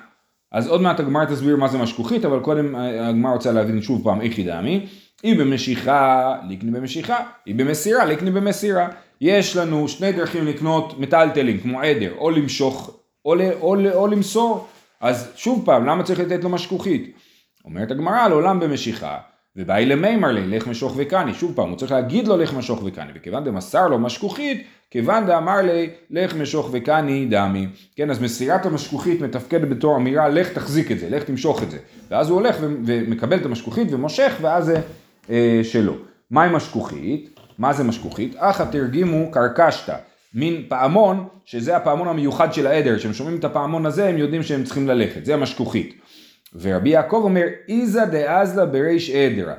אז 0.51 0.67
עוד 0.67 0.81
מעט 0.81 0.99
הגמרא 0.99 1.25
תסביר 1.25 1.55
מה 1.55 1.67
זה 1.67 1.77
משכוכית, 1.77 2.25
אבל 2.25 2.39
קודם 2.39 2.75
הגמרא 2.75 3.33
רוצה 3.33 3.51
להבין 3.51 3.81
שוב 3.81 4.03
פעם 4.03 4.21
איך 4.21 4.39
ידעמי. 4.39 4.87
היא 5.23 5.39
במשיכה, 5.39 6.35
ליקני 6.47 6.71
במשיכה, 6.71 7.17
היא 7.45 7.55
במסירה, 7.55 8.05
ליקני 8.05 8.31
במסירה. 8.31 8.89
יש 9.21 9.57
לנו 9.57 9.87
שני 9.87 10.11
דרכים 10.11 10.47
לקנות 10.47 10.99
מטלטלים, 10.99 11.59
כמו 11.59 11.81
עדר, 11.81 12.13
או 12.17 12.31
למשוך, 12.31 12.97
או, 13.27 13.35
ל, 13.35 13.41
או, 13.61 13.75
ל, 13.75 13.87
או 13.93 14.07
למסור. 14.07 14.67
אז 15.01 15.31
שוב 15.35 15.65
פעם, 15.65 15.85
למה 15.85 16.03
צריך 16.03 16.19
לתת 16.19 16.43
לו 16.43 16.49
משכוכית? 16.49 17.17
אומרת 17.65 17.91
הגמרא, 17.91 18.27
לעולם 18.27 18.59
במשיכה, 18.59 19.17
ובאי 19.55 19.85
למימר 19.85 20.31
לי, 20.31 20.47
לך 20.47 20.67
משוך 20.67 20.93
וקני, 20.97 21.33
שוב 21.33 21.55
פעם, 21.55 21.69
הוא 21.69 21.77
צריך 21.77 21.91
להגיד 21.91 22.27
לו 22.27 22.37
לך 22.37 22.53
משוך 22.53 22.81
וקני, 22.85 23.11
וכיוון 23.15 23.43
דמסר 23.43 23.87
לו 23.87 23.99
משכוכית, 23.99 24.67
כיוון 24.91 25.25
דאמר 25.25 25.61
לי, 25.61 25.89
לך 26.09 26.35
משוך 26.35 26.69
וקני 26.71 27.25
דמי. 27.25 27.67
כן, 27.95 28.09
אז 28.09 28.21
מסירת 28.21 28.65
המשכוכית 28.65 29.21
מתפקדת 29.21 29.69
בתור 29.69 29.95
אמירה, 29.97 30.29
לך 30.29 30.49
תחזיק 30.49 30.91
את 30.91 30.99
זה, 30.99 31.09
לך 31.09 31.23
תמשוך 31.23 31.63
את 31.63 31.71
זה. 31.71 31.77
ואז 32.09 32.29
הוא 32.29 32.35
הולך 32.39 32.55
ומקבל 32.61 33.37
את 33.37 33.45
המשכוכית 33.45 33.87
ומושך, 33.91 34.33
ואז 34.41 34.65
זה 34.65 34.81
אה, 35.29 35.59
שלו. 35.63 35.93
מהי 36.31 36.49
משכוכית? 36.51 37.39
מה 37.57 37.73
זה 37.73 37.83
משכוכית? 37.83 38.35
אחא 38.37 38.63
תרגימו 38.71 39.31
קרקשתא. 39.31 39.95
מין 40.37 40.65
פעמון, 40.67 41.27
שזה 41.45 41.77
הפעמון 41.77 42.07
המיוחד 42.07 42.53
של 42.53 42.67
העדר, 42.67 42.97
כשהם 42.97 43.13
שומעים 43.13 43.37
את 43.37 43.43
הפעמון 43.43 43.85
הזה, 43.85 44.09
הם 44.09 44.17
יודעים 44.17 44.43
שהם 44.43 44.63
צריכים 44.63 44.87
ללכת, 44.87 45.25
זה 45.25 45.33
המשכוכית. 45.33 46.01
ורבי 46.55 46.89
יעקב 46.89 47.21
אומר, 47.23 47.45
איזה 47.69 48.05
דאזלה 48.05 48.65
בריש 48.65 49.09
עדרה. 49.09 49.53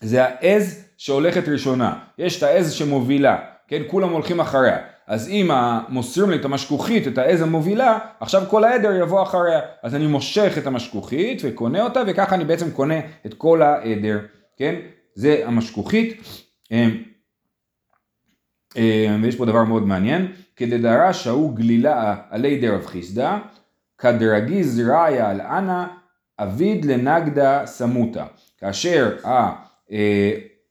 זה 0.00 0.24
העז 0.24 0.84
שהולכת 0.98 1.48
ראשונה. 1.48 1.98
יש 2.18 2.38
את 2.38 2.42
העז 2.42 2.72
שמובילה, 2.72 3.38
כן? 3.68 3.82
כולם 3.86 4.10
הולכים 4.10 4.40
אחריה. 4.40 4.78
אז 5.06 5.28
אם 5.28 5.50
מוסרים 5.88 6.30
לי 6.30 6.36
את 6.36 6.44
המשכוכית, 6.44 7.08
את 7.08 7.18
העז 7.18 7.42
המובילה, 7.42 7.98
עכשיו 8.20 8.42
כל 8.48 8.64
העדר 8.64 8.92
יבוא 9.02 9.22
אחריה. 9.22 9.60
אז 9.82 9.94
אני 9.94 10.06
מושך 10.06 10.58
את 10.58 10.66
המשכוכית 10.66 11.42
וקונה 11.44 11.82
אותה, 11.82 12.02
וככה 12.06 12.34
אני 12.34 12.44
בעצם 12.44 12.70
קונה 12.70 12.98
את 13.26 13.34
כל 13.34 13.62
העדר, 13.62 14.18
כן? 14.56 14.74
זה 15.14 15.42
המשכוכית. 15.46 16.22
אמ, 18.76 19.20
ויש 19.22 19.36
פה 19.36 19.46
דבר 19.46 19.64
מאוד 19.64 19.86
מעניין. 19.86 20.26
כדדרש 20.56 21.26
ההוא 21.26 21.56
גלילה 21.56 22.16
עלי 22.30 22.58
דרב 22.58 22.86
חיסדא, 22.86 23.38
כדרגיז 23.98 24.80
ראיה 24.80 25.30
על 25.30 25.40
אנא, 25.40 25.84
אביד 26.38 26.84
לנגדה 26.84 27.66
סמוטה. 27.66 28.26
כאשר 28.58 29.16
אה, 29.24 29.52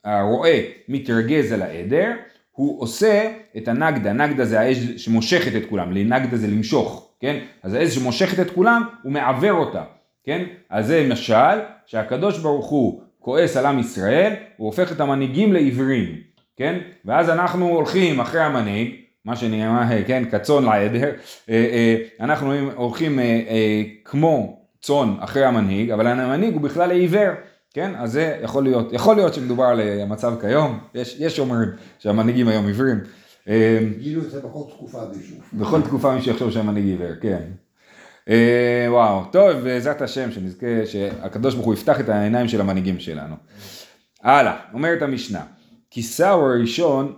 הרועה 0.03 0.57
מתרגז 0.87 1.51
על 1.51 1.61
העדר, 1.61 2.11
הוא 2.51 2.81
עושה 2.81 3.31
את 3.57 3.67
הנגדה, 3.67 4.13
נגדה 4.13 4.45
זה 4.45 4.59
העז 4.59 4.77
שמושכת 4.97 5.55
את 5.55 5.69
כולם, 5.69 5.91
לנגדה 5.91 6.37
זה 6.37 6.47
למשוך, 6.47 7.11
כן? 7.19 7.39
אז 7.63 7.73
העז 7.73 7.93
שמושכת 7.93 8.39
את 8.39 8.51
כולם, 8.51 8.83
הוא 9.03 9.11
מעוור 9.11 9.51
אותה, 9.51 9.83
כן? 10.23 10.45
אז 10.69 10.87
זה 10.87 11.07
משל 11.09 11.59
שהקדוש 11.85 12.39
ברוך 12.39 12.69
הוא 12.69 13.01
כועס 13.19 13.57
על 13.57 13.65
עם 13.65 13.79
ישראל, 13.79 14.33
הוא 14.57 14.65
הופך 14.65 14.91
את 14.91 14.99
המנהיגים 14.99 15.53
לעיוורים, 15.53 16.15
כן? 16.59 16.79
ואז 17.05 17.29
אנחנו 17.29 17.67
הולכים 17.67 18.19
אחרי 18.19 18.41
המנהיג, 18.41 18.95
מה 19.25 19.35
שנאמר, 19.35 19.83
כן, 20.07 20.23
כצאן 20.31 20.63
לעדר, 20.63 21.09
אה, 21.49 21.55
אה, 21.55 21.95
אנחנו 22.19 22.53
הולכים 22.75 23.19
אה, 23.19 23.23
אה, 23.23 23.81
כמו 24.05 24.59
צאן 24.81 25.15
אחרי 25.19 25.45
המנהיג, 25.45 25.91
אבל 25.91 26.07
המנהיג 26.07 26.53
הוא 26.53 26.61
בכלל 26.61 26.91
עיוור, 26.91 27.29
כן? 27.73 27.91
אז 27.97 28.11
זה 28.11 28.37
יכול 28.43 28.63
להיות, 28.63 28.93
יכול 28.93 29.15
להיות 29.15 29.33
שמדובר 29.33 29.63
על 29.63 29.79
המצב 29.79 30.33
כיום, 30.41 30.79
יש, 30.95 31.15
יש 31.19 31.39
אומרים 31.39 31.69
שהמנהיגים 31.99 32.47
היום 32.47 32.67
עיוורים, 32.67 32.99
אה, 33.47 33.79
גילו 33.99 34.21
את 34.21 34.31
זה 34.31 34.39
בכל 34.39 34.63
תקופה 34.69 35.05
ביישוב. 35.05 35.39
בכל 35.53 35.81
תקופה 35.81 36.15
מישהו 36.15 36.31
יחשוב 36.31 36.51
שהמנהיג 36.51 36.85
עיוור, 36.85 37.15
כן. 37.21 37.41
אה, 38.29 38.85
וואו, 38.89 39.25
טוב, 39.31 39.51
בעזרת 39.51 40.01
השם, 40.01 40.31
שנזכה, 40.31 40.85
שהקדוש 40.85 41.53
ברוך 41.53 41.65
הוא 41.65 41.73
יפתח 41.73 41.99
את 41.99 42.09
העיניים 42.09 42.47
של 42.47 42.61
המנהיגים 42.61 42.99
שלנו. 42.99 43.35
הלאה, 44.23 44.57
אומרת 44.73 45.01
המשנה, 45.01 45.41
כיסאו 45.91 46.51
הראשון 46.51 47.13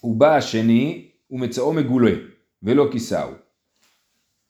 הוא 0.00 0.16
בא 0.16 0.36
השני 0.36 1.08
ומצאו 1.30 1.72
מגולה, 1.72 2.12
ולא 2.62 2.88
כיסאו. 2.92 3.28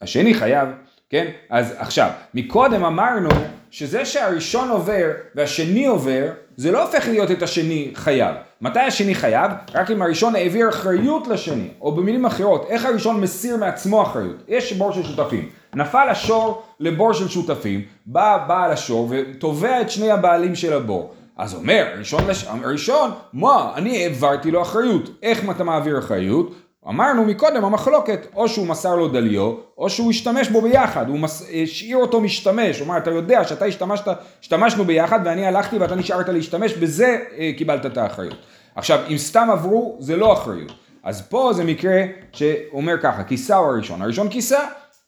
השני 0.01 0.35
חייב, 0.35 0.69
כן? 1.11 1.31
אז 1.51 1.75
עכשיו, 1.79 2.11
מקודם 2.35 2.85
אמרנו 2.85 3.29
שזה 3.71 4.05
שהראשון 4.05 4.69
עובר 4.69 5.07
והשני 5.35 5.87
עובר, 5.87 6.33
זה 6.57 6.73
לא 6.73 6.83
הופך 6.83 7.09
להיות 7.09 7.31
את 7.31 7.43
השני 7.43 7.91
חייב. 7.95 8.35
מתי 8.61 8.81
השני 8.81 9.15
חייב? 9.15 9.51
רק 9.75 9.91
אם 9.91 10.03
הראשון 10.03 10.37
העביר 10.37 10.69
אחריות 10.69 11.27
לשני, 11.27 11.69
או 11.81 11.93
במילים 11.93 12.25
אחרות, 12.25 12.67
איך 12.69 12.85
הראשון 12.85 13.21
מסיר 13.21 13.57
מעצמו 13.57 14.03
אחריות. 14.03 14.37
יש 14.49 14.73
בור 14.73 14.93
של 14.93 15.03
שותפים. 15.03 15.49
נפל 15.75 16.09
השור 16.11 16.63
לבור 16.81 17.13
של 17.13 17.29
שותפים, 17.29 17.83
בא 18.07 18.45
בעל 18.49 18.71
השור 18.71 19.09
ותובע 19.11 19.81
את 19.81 19.91
שני 19.91 20.11
הבעלים 20.11 20.55
של 20.55 20.73
הבור. 20.73 21.15
אז 21.39 21.55
אומר, 21.55 21.87
ראשון, 21.99 22.27
לש... 22.27 22.45
ראשון, 22.65 23.11
מה, 23.33 23.73
אני 23.77 24.05
העברתי 24.05 24.51
לו 24.51 24.63
אחריות. 24.63 25.11
איך 25.23 25.51
אתה 25.51 25.65
מעביר 25.65 25.99
אחריות? 25.99 26.55
אמרנו 26.89 27.25
מקודם 27.25 27.65
המחלוקת, 27.65 28.27
או 28.35 28.49
שהוא 28.49 28.67
מסר 28.67 28.97
לו 28.97 29.09
דליו, 29.09 29.55
או 29.79 29.91
שהוא 29.91 30.11
השתמש 30.11 30.49
בו 30.49 30.61
ביחד, 30.61 31.09
הוא 31.09 31.19
מס... 31.19 31.49
השאיר 31.63 31.97
אותו 31.97 32.21
משתמש, 32.21 32.83
אמר, 32.83 32.99
אתה 32.99 33.11
יודע 33.11 33.45
שאתה 33.45 33.65
השתמשת, 33.65 34.05
השתמשנו 34.41 34.85
ביחד 34.85 35.21
ואני 35.25 35.47
הלכתי 35.47 35.79
ואתה 35.79 35.95
נשארת 35.95 36.29
להשתמש, 36.29 36.73
בזה 36.73 37.19
אה, 37.39 37.51
קיבלת 37.57 37.87
את 37.87 37.99
האחריות. 37.99 38.39
עכשיו, 38.75 39.01
אם 39.09 39.19
סתם 39.19 39.49
עברו, 39.53 39.97
זה 40.01 40.17
לא 40.17 40.33
אחריות. 40.33 40.73
אז 41.03 41.29
פה 41.29 41.51
זה 41.53 41.65
מקרה 41.65 42.03
שאומר 42.33 42.95
ככה, 43.03 43.25
כיסה 43.25 43.57
הוא 43.57 43.69
הראשון, 43.69 44.03
הראשון 44.03 44.29
כיסה, 44.29 44.61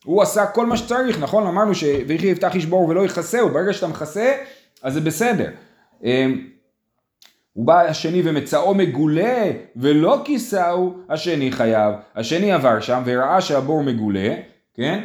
הוא 0.04 0.22
עשה 0.22 0.46
כל 0.46 0.66
מה 0.66 0.76
שצריך, 0.76 1.20
נכון? 1.20 1.46
אמרנו 1.46 1.74
שויחי 1.74 2.26
יפתח 2.26 2.54
ישבור 2.54 2.88
ולא 2.88 3.04
יכסהו, 3.04 3.48
ברגע 3.48 3.72
שאתה 3.72 3.86
מכסה, 3.86 4.32
אז 4.82 4.94
זה 4.94 5.00
בסדר. 5.00 5.48
אמ, 6.04 6.46
הוא 7.52 7.66
בא 7.66 7.80
השני 7.80 8.22
ומצאו 8.24 8.74
מגולה 8.74 9.50
ולא 9.76 10.20
כיסהו, 10.24 10.94
השני 11.08 11.52
חייב. 11.52 11.94
השני 12.14 12.52
עבר 12.52 12.80
שם 12.80 13.02
וראה 13.04 13.40
שהבור 13.40 13.82
מגולה, 13.82 14.34
כן? 14.74 15.04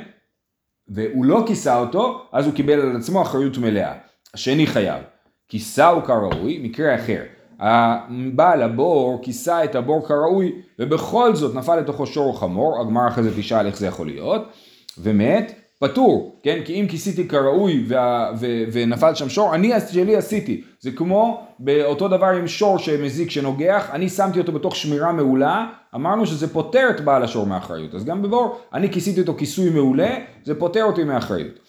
והוא 0.88 1.26
לא 1.26 1.44
כיסה 1.48 1.80
אותו, 1.80 2.22
אז 2.32 2.46
הוא 2.46 2.54
קיבל 2.54 2.80
על 2.80 2.96
עצמו 2.96 3.22
אחריות 3.22 3.58
מלאה. 3.58 3.94
השני 4.34 4.68
חייב. 4.68 5.04
כיסהו 5.48 6.04
כראוי, 6.04 6.60
מקרה 6.64 6.96
אחר. 6.96 7.24
הבעל 7.60 8.62
הבור 8.62 9.20
כיסה 9.24 9.64
את 9.64 9.76
הבור 9.76 10.08
כראוי 10.08 10.62
ובכל 10.80 11.36
זאת 11.36 11.56
נפל 11.56 11.76
לתוכו 11.76 12.06
שור 12.06 12.40
חמור, 12.40 12.82
הגמר 12.82 13.08
אחרי 13.08 13.24
זה 13.24 13.38
תשאל 13.38 13.66
איך 13.66 13.78
זה 13.78 13.88
יכול 13.88 14.08
להיות, 14.08 14.42
ומת, 14.98 15.54
פטור, 15.88 16.40
כן? 16.44 16.62
כי 16.66 16.82
אם 16.82 16.88
כיסיתי 16.88 17.28
כראוי 17.28 17.86
וה, 17.88 18.32
ו, 18.40 18.64
ונפל 18.72 19.16
שם 19.16 19.30
שור, 19.30 19.56
אני 19.56 19.72
שלי 19.92 20.16
עשיתי. 20.16 20.64
זה 20.80 20.92
כמו 20.92 21.48
באותו 21.60 22.08
דבר 22.08 22.26
עם 22.26 22.48
שור 22.48 22.78
שמזיק 22.78 23.30
שנוגח, 23.30 23.90
אני 23.94 24.10
שמתי 24.10 24.40
אותו 24.40 24.52
בתוך 24.52 24.76
שמירה 24.76 25.12
מעולה, 25.12 25.68
אמרנו 25.96 26.26
שזה 26.26 26.54
פוטר 26.54 26.88
את 26.90 27.02
בעל 27.02 27.24
השור 27.24 27.46
מאחריות. 27.46 27.96
אז 27.96 28.06
גם 28.06 28.22
בבור, 28.22 28.60
אני 28.74 28.92
כיסיתי 28.92 29.22
אותו 29.22 29.34
כיסוי 29.38 29.70
מעולה, 29.70 30.16
זה 30.44 30.56
פוטר 30.60 30.84
אותי 30.84 31.04
מאחריות. 31.04 31.60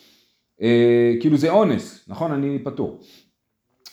אה, 0.63 1.13
כאילו 1.21 1.37
זה 1.37 1.51
אונס, 1.51 2.05
נכון? 2.09 2.33
אני 2.33 2.59
פטור. 2.65 3.01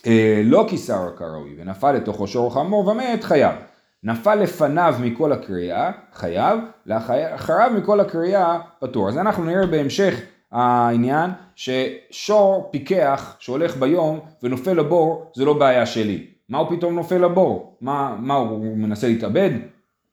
אה, 0.08 0.42
לא 0.44 0.66
כיסה 0.70 0.98
כראוי 1.18 1.56
ונפל 1.58 1.92
לתוכו 1.92 2.28
שור 2.28 2.54
חמור 2.54 2.88
ומת, 2.88 3.24
חייב. 3.24 3.56
נפל 4.04 4.36
לפניו 4.36 4.96
מכל 5.02 5.32
הקריאה, 5.32 5.92
חייב, 6.14 6.60
לאחריו 6.86 7.72
מכל 7.78 8.00
הקריאה, 8.00 8.60
פטור. 8.80 9.10
אז 9.10 9.18
אנחנו 9.18 9.44
נראה 9.44 9.66
בהמשך 9.68 10.22
העניין 10.52 11.32
ששור 11.56 12.70
פיקח 12.72 13.36
שהולך 13.40 13.78
ביום 13.78 14.20
ונופל 14.44 14.74
לבור, 14.74 15.32
זה 15.36 15.46
לא 15.46 15.54
בעיה 15.54 15.86
שלי. 15.86 16.26
מה 16.50 16.58
הוא 16.58 16.78
פתאום 16.78 16.96
נופל 16.96 17.18
לבור? 17.18 17.78
מה, 17.82 18.16
מה 18.20 18.34
הוא 18.34 18.78
מנסה 18.78 19.08
להתאבד? 19.08 19.50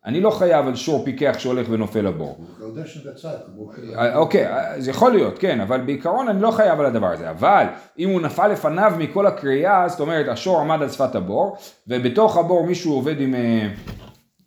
אני 0.06 0.20
לא 0.20 0.30
חייב 0.30 0.66
על 0.66 0.76
שור 0.76 1.04
פיקח 1.04 1.34
שהולך 1.38 1.66
ונופל 1.70 2.00
לבור. 2.00 2.36
הוא 2.58 2.68
יודע 2.68 2.86
שבצד, 2.86 3.34
כמו 3.54 3.72
ש... 3.72 3.94
אה, 3.96 4.16
אוקיי, 4.16 4.46
זה 4.78 4.90
יכול 4.90 5.12
להיות, 5.12 5.38
כן, 5.38 5.60
אבל 5.60 5.80
בעיקרון 5.80 6.28
אני 6.28 6.42
לא 6.42 6.50
חייב 6.50 6.80
על 6.80 6.86
הדבר 6.86 7.06
הזה. 7.06 7.30
אבל 7.30 7.64
אם 7.98 8.08
הוא 8.08 8.20
נפל 8.20 8.48
לפניו 8.48 8.92
מכל 8.98 9.26
הקריאה, 9.26 9.88
זאת 9.88 10.00
אומרת 10.00 10.28
השור 10.28 10.60
עמד 10.60 10.82
על 10.82 10.88
שפת 10.88 11.14
הבור, 11.14 11.56
ובתוך 11.88 12.36
הבור 12.36 12.66
מישהו 12.66 12.94
עובד 12.94 13.20
עם 13.20 13.34
אה, 13.34 13.68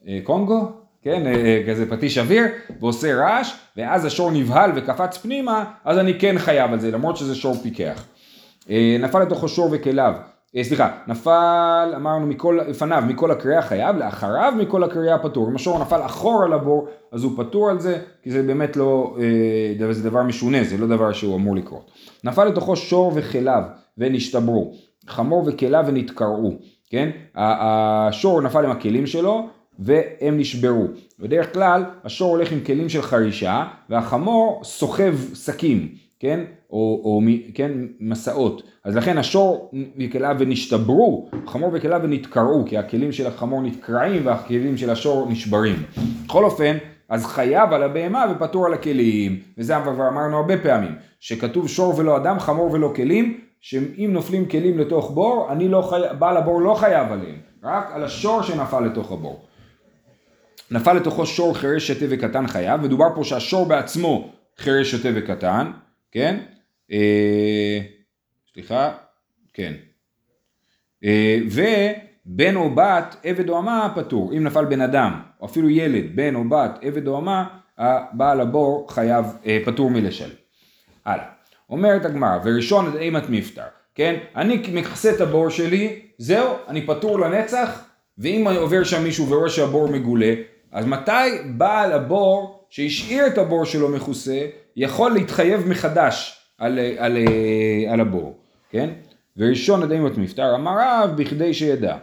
אה, 0.08 0.20
קונגו, 0.24 0.72
כן, 1.04 1.28
אה, 1.28 1.32
אה, 1.32 1.64
כזה 1.68 1.90
פטיש 1.90 2.18
אוויר, 2.18 2.46
ועושה 2.80 3.16
רעש, 3.16 3.54
ואז 3.78 4.06
השור 4.06 4.32
נבהל 4.32 4.72
וקפץ 4.76 5.18
פנימה, 5.18 5.64
אז 5.86 5.98
אני 5.98 6.20
כן 6.20 6.38
חייב 6.38 6.74
על 6.74 6.80
זה, 6.80 6.92
למרות 6.92 7.18
שזה 7.18 7.36
שור 7.36 7.56
פיקח. 7.56 8.06
אה, 8.70 8.98
נפל 9.00 9.20
לתוכו 9.20 9.48
שור 9.48 9.70
וכליו. 9.72 10.14
אה, 10.56 10.64
סליחה, 10.64 10.92
נפל, 11.08 11.94
אמרנו, 11.96 12.28
מכל, 12.28 12.60
לפניו, 12.68 13.04
מכל 13.08 13.32
הקריאה 13.32 13.62
חייב, 13.62 13.96
לאחריו 13.96 14.54
מכל 14.58 14.84
הקריאה 14.84 15.20
פטור. 15.20 15.50
אם 15.50 15.56
השור 15.56 15.80
נפל 15.80 16.02
אחורה 16.06 16.48
לבור, 16.48 16.88
אז 17.12 17.24
הוא 17.24 17.32
פטור 17.38 17.70
על 17.70 17.80
זה, 17.80 18.00
כי 18.24 18.32
זה 18.32 18.44
באמת 18.44 18.78
לא, 18.78 19.18
אה, 19.80 19.94
זה 19.94 20.10
דבר 20.10 20.24
משונה, 20.24 20.64
זה 20.64 20.78
לא 20.78 20.88
דבר 20.88 21.14
שהוא 21.14 21.36
אמור 21.36 21.56
לקרות. 21.56 21.92
נפל 22.24 22.46
לתוכו 22.46 22.76
שור 22.76 23.12
וכליו, 23.16 23.64
ונשתברו. 23.98 24.74
חמור 25.08 25.44
וכליו 25.48 25.84
ונתקרעו, 25.88 26.54
כן? 26.90 27.10
השור 27.36 28.42
נפל 28.42 28.66
עם 28.66 28.72
הכלים 28.72 29.08
שלו, 29.08 29.48
והם 29.80 30.38
נשברו. 30.38 30.88
בדרך 31.20 31.54
כלל, 31.54 31.84
השור 32.04 32.30
הולך 32.30 32.52
עם 32.52 32.60
כלים 32.60 32.90
של 32.90 33.02
חרישה, 33.02 33.64
והחמור 33.90 34.62
סוחב 34.64 35.16
שקים. 35.36 36.03
כן, 36.24 36.40
או, 36.72 37.02
או 37.04 37.22
כן, 37.54 37.72
מסעות. 38.00 38.64
אז 38.84 38.96
לכן 38.96 39.18
השור 39.18 39.72
וכליו 40.00 40.36
ונשתברו, 40.40 41.30
חמור 41.48 41.70
וכליו 41.74 42.00
ונתקרעו, 42.04 42.64
כי 42.66 42.78
הכלים 42.78 43.12
של 43.12 43.28
החמור 43.28 43.62
נתקרעים 43.62 44.26
והכלים 44.26 44.78
של 44.78 44.90
השור 44.90 45.28
נשברים. 45.30 45.76
בכל 46.26 46.44
אופן, 46.44 46.78
אז 47.10 47.26
חייב 47.26 47.74
על 47.74 47.84
הבהמה 47.84 48.26
ופטור 48.32 48.66
על 48.66 48.74
הכלים, 48.74 49.40
וזה 49.58 49.74
כבר 49.84 50.08
אמרנו 50.08 50.38
הרבה 50.38 50.58
פעמים, 50.58 50.96
שכתוב 51.20 51.68
שור 51.68 51.94
ולא 51.98 52.18
אדם, 52.18 52.40
חמור 52.40 52.72
ולא 52.72 52.94
כלים, 52.96 53.40
שאם 53.62 54.10
נופלים 54.14 54.46
כלים 54.46 54.80
לתוך 54.80 55.12
בור, 55.12 55.48
אני 55.52 55.68
לא 55.68 55.82
חי... 55.82 56.02
בעל 56.20 56.38
הבור 56.38 56.62
לא 56.62 56.74
חייב 56.74 57.12
עליהם, 57.12 57.38
רק 57.64 57.92
על 57.94 58.04
השור 58.04 58.42
שנפל 58.42 58.80
לתוך 58.80 59.12
הבור. 59.12 59.42
נפל 60.72 60.94
לתוכו 60.94 61.26
שור 61.26 61.58
חירש 61.58 61.92
שתה 61.92 62.06
וקטן 62.10 62.48
חייב, 62.48 62.82
מדובר 62.82 63.08
פה 63.16 63.24
שהשור 63.24 63.66
בעצמו 63.66 64.30
חירש 64.58 64.92
שוטה 64.92 65.10
וקטן, 65.16 65.72
כן? 66.14 66.40
אה, 66.92 67.80
סליחה, 68.54 68.92
כן. 69.54 69.74
אה, 71.04 71.38
ובן 71.46 72.56
או 72.56 72.76
בת, 72.76 73.16
עבד 73.24 73.50
או 73.50 73.60
אמה, 73.60 73.94
פטור. 73.96 74.34
אם 74.34 74.44
נפל 74.44 74.66
בן 74.66 74.82
אדם, 74.82 75.22
או 75.42 75.46
אפילו 75.46 75.70
ילד, 75.70 76.16
בן 76.16 76.36
או 76.36 76.50
בת, 76.50 76.80
עבד 76.82 77.08
או 77.08 77.18
אמה, 77.18 77.48
הבעל 77.78 78.42
הבור 78.42 78.88
חייב, 78.90 79.26
אה, 79.46 79.60
פטור 79.66 79.90
מלשלם. 79.90 80.36
הלאה. 81.06 81.26
אומרת 81.70 82.06
הגמרא, 82.06 82.40
וראשון 82.44 82.88
עד 82.88 82.96
אימת 82.96 83.30
מפטר, 83.30 83.64
כן? 83.96 84.16
אני 84.36 84.64
מכסה 84.74 85.12
את 85.16 85.22
הבור 85.22 85.50
שלי, 85.50 86.02
זהו, 86.18 86.54
אני 86.68 86.88
פטור 86.88 87.20
לנצח, 87.20 87.84
ואם 88.18 88.48
עובר 88.58 88.84
שם 88.84 89.04
מישהו 89.04 89.30
ורואה 89.30 89.50
שהבור 89.50 89.88
מגולה, 89.88 90.34
אז 90.72 90.86
מתי 90.86 91.12
בעל 91.58 91.92
הבור 91.92 92.63
שהשאיר 92.74 93.28
את 93.28 93.38
הבור 93.38 93.66
שלו 93.66 93.90
מכוסה, 93.90 94.46
יכול 94.76 95.12
להתחייב 95.12 95.68
מחדש 95.68 96.38
על, 96.58 96.80
על, 96.80 96.98
על, 96.98 97.18
על 97.90 98.00
הבור, 98.00 98.38
כן? 98.70 98.90
וראשון 99.38 99.84
עדיין 99.84 100.08
את 100.08 100.18
מפטר 100.18 100.56
אמר 100.56 100.72
רב 100.80 101.10
בכדי 101.18 101.54
שידע, 101.54 101.98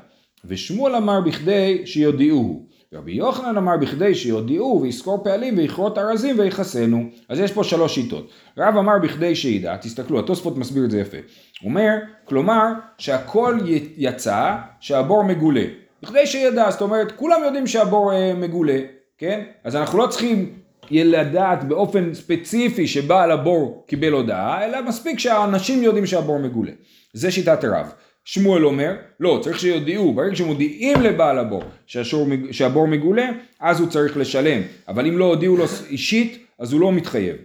ושמואל 0.44 0.94
אמר 0.94 1.20
בכדי 1.20 1.82
שיודיעוהו, 1.84 2.66
ורבי 2.92 3.12
יוחנן 3.12 3.56
אמר 3.56 3.76
בכדי 3.76 4.14
שיודיעו 4.14 4.80
ויסקור 4.82 5.24
פעלים 5.24 5.58
ויכרות 5.58 5.98
ארזים 5.98 6.38
ויחסנו. 6.38 7.04
אז 7.28 7.40
יש 7.40 7.52
פה 7.52 7.64
שלוש 7.64 7.94
שיטות. 7.94 8.30
רב 8.58 8.76
אמר 8.76 8.98
בכדי 9.02 9.34
שידע, 9.34 9.76
תסתכלו, 9.76 10.18
התוספות 10.18 10.56
מסביר 10.56 10.84
את 10.84 10.90
זה 10.90 11.00
יפה. 11.00 11.18
הוא 11.62 11.70
אומר, 11.70 11.96
כלומר 12.24 12.66
שהכל 12.98 13.58
יצא 13.96 14.56
שהבור 14.80 15.24
מגולה. 15.24 15.64
בכדי 16.02 16.26
שידע, 16.26 16.70
זאת 16.70 16.80
אומרת, 16.80 17.12
כולם 17.12 17.40
יודעים 17.44 17.66
שהבור 17.66 18.12
אה, 18.12 18.34
מגולה, 18.34 18.78
כן? 19.20 19.40
אז 19.64 19.76
אנחנו 19.76 19.98
לא 19.98 20.06
צריכים 20.06 20.52
לדעת 20.90 21.64
באופן 21.64 22.14
ספציפי 22.14 22.86
שבעל 22.86 23.30
הבור 23.30 23.84
קיבל 23.86 24.12
הודעה, 24.12 24.64
אלא 24.64 24.82
מספיק 24.82 25.18
שהאנשים 25.18 25.82
יודעים 25.82 26.06
שהבור 26.06 26.38
מגולה. 26.38 26.72
זה 27.12 27.30
שיטת 27.30 27.64
רב. 27.64 27.92
שמואל 28.24 28.66
אומר, 28.66 28.94
לא, 29.20 29.38
צריך 29.42 29.60
שיודיעו, 29.60 30.12
ברגע 30.12 30.36
שמודיעים 30.36 31.00
לבעל 31.00 31.38
הבור 31.38 31.62
שהשור, 31.86 32.26
שהבור 32.50 32.86
מגולה, 32.86 33.30
אז 33.60 33.80
הוא 33.80 33.88
צריך 33.88 34.16
לשלם. 34.16 34.62
אבל 34.88 35.06
אם 35.06 35.18
לא 35.18 35.24
הודיעו 35.24 35.56
לו 35.56 35.64
אישית, 35.90 36.46
אז 36.58 36.72
הוא 36.72 36.80
לא 36.80 36.92
מתחייב. 36.92 37.36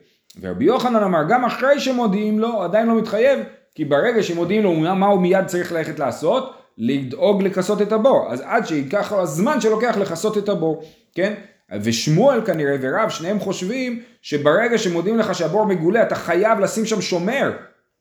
ורבי 0.42 0.66
יוחנן 0.66 1.04
אמר, 1.04 1.22
גם 1.30 1.46
אחרי 1.46 1.80
שמודיעים 1.80 2.40
לו, 2.40 2.64
עדיין 2.64 2.88
לא 2.88 2.98
מתחייב, 2.98 3.40
כי 3.76 3.86
ברגע 3.86 4.24
שמודיעים 4.24 4.64
לו 4.64 4.74
מה 4.74 5.08
הוא 5.08 5.22
מיד 5.22 5.46
צריך 5.46 5.72
ללכת 5.72 6.00
לעשות, 6.00 6.54
לדאוג 6.78 7.44
לכסות 7.44 7.82
את 7.82 7.92
הבור, 7.92 8.28
אז 8.30 8.44
עד 8.46 8.68
שייקח 8.68 9.12
לו 9.12 9.22
הזמן 9.22 9.62
שלוקח 9.62 9.98
לכסות 9.98 10.38
את 10.38 10.50
הבור, 10.50 10.84
כן? 11.16 11.34
ושמואל 11.82 12.46
כנראה 12.46 12.76
ורב, 12.82 13.10
שניהם 13.10 13.40
חושבים 13.40 14.02
שברגע 14.22 14.78
שמודיעים 14.78 15.18
לך 15.18 15.36
שהבור 15.36 15.66
מגולה, 15.66 16.04
אתה 16.04 16.16
חייב 16.16 16.60
לשים 16.60 16.86
שם 16.86 17.02
שומר, 17.02 17.52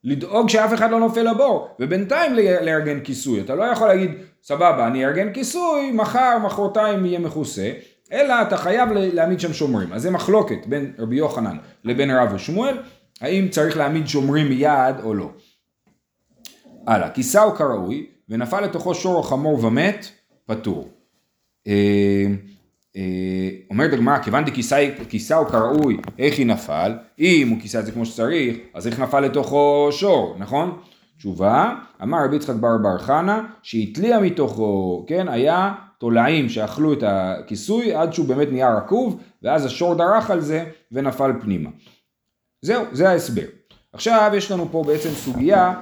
לדאוג 0.04 0.48
שאף 0.48 0.74
אחד 0.74 0.90
לא 0.90 1.00
נופל 1.00 1.30
לבור, 1.30 1.68
ובינתיים 1.80 2.34
לארגן 2.34 3.00
כיסוי. 3.00 3.40
אתה 3.40 3.54
לא 3.54 3.64
יכול 3.64 3.88
להגיד, 3.88 4.10
סבבה, 4.42 4.86
אני 4.86 5.04
ארגן 5.06 5.32
כיסוי, 5.32 5.92
מחר, 5.92 6.38
מחרתיים 6.44 7.06
יהיה 7.06 7.18
מכוסה, 7.18 7.72
אלא 8.12 8.34
אתה 8.42 8.56
חייב 8.56 8.88
להעמיד 8.92 9.40
שם 9.40 9.52
שומרים. 9.52 9.92
אז 9.92 10.02
זה 10.02 10.10
מחלוקת 10.10 10.66
בין 10.66 10.92
רבי 10.98 11.16
יוחנן 11.16 11.56
לבין 11.84 12.10
רב 12.10 12.32
ושמואל, 12.34 12.78
האם 13.20 13.48
צריך 13.48 13.76
להעמיד 13.76 14.08
שומרים 14.08 14.48
מיד 14.48 14.96
או 15.02 15.14
לא. 15.14 15.30
הלאה, 16.86 17.10
כיסהו 17.10 17.54
כראוי, 17.54 18.06
ונפל 18.28 18.60
לתוכו 18.60 18.94
שור 18.94 19.16
או 19.16 19.22
חמור 19.22 19.64
ומת, 19.64 20.06
פטור. 20.46 20.88
אה, 22.96 23.48
אומרת 23.70 23.92
הגמרא, 23.92 24.18
כיוון 24.18 24.44
דכיסהו 24.44 25.46
כראוי, 25.46 25.96
איך 26.18 26.38
היא 26.38 26.46
נפל? 26.46 26.92
אם 27.18 27.48
הוא 27.50 27.60
כיסה 27.60 27.80
את 27.80 27.86
זה 27.86 27.92
כמו 27.92 28.06
שצריך, 28.06 28.56
אז 28.74 28.86
איך 28.86 29.00
נפל 29.00 29.20
לתוכו 29.20 29.88
שור, 29.90 30.36
נכון? 30.38 30.78
תשובה, 31.18 31.74
אמר 32.02 32.18
רבי 32.24 32.36
יצחק 32.36 32.54
בר 32.54 32.78
בר 32.82 32.98
חנה, 32.98 33.46
שהתליע 33.62 34.18
מתוכו, 34.18 35.04
כן, 35.08 35.28
היה 35.28 35.72
תולעים 35.98 36.48
שאכלו 36.48 36.92
את 36.92 37.02
הכיסוי 37.06 37.94
עד 37.94 38.12
שהוא 38.12 38.26
באמת 38.26 38.48
נהיה 38.50 38.74
רקוב, 38.74 39.20
ואז 39.42 39.64
השור 39.64 39.94
דרך 39.94 40.30
על 40.30 40.40
זה 40.40 40.64
ונפל 40.92 41.32
פנימה. 41.40 41.70
זהו, 42.62 42.84
זה 42.92 43.10
ההסבר. 43.10 43.46
עכשיו 43.92 44.32
יש 44.34 44.50
לנו 44.50 44.68
פה 44.70 44.84
בעצם 44.86 45.10
סוגיה 45.10 45.74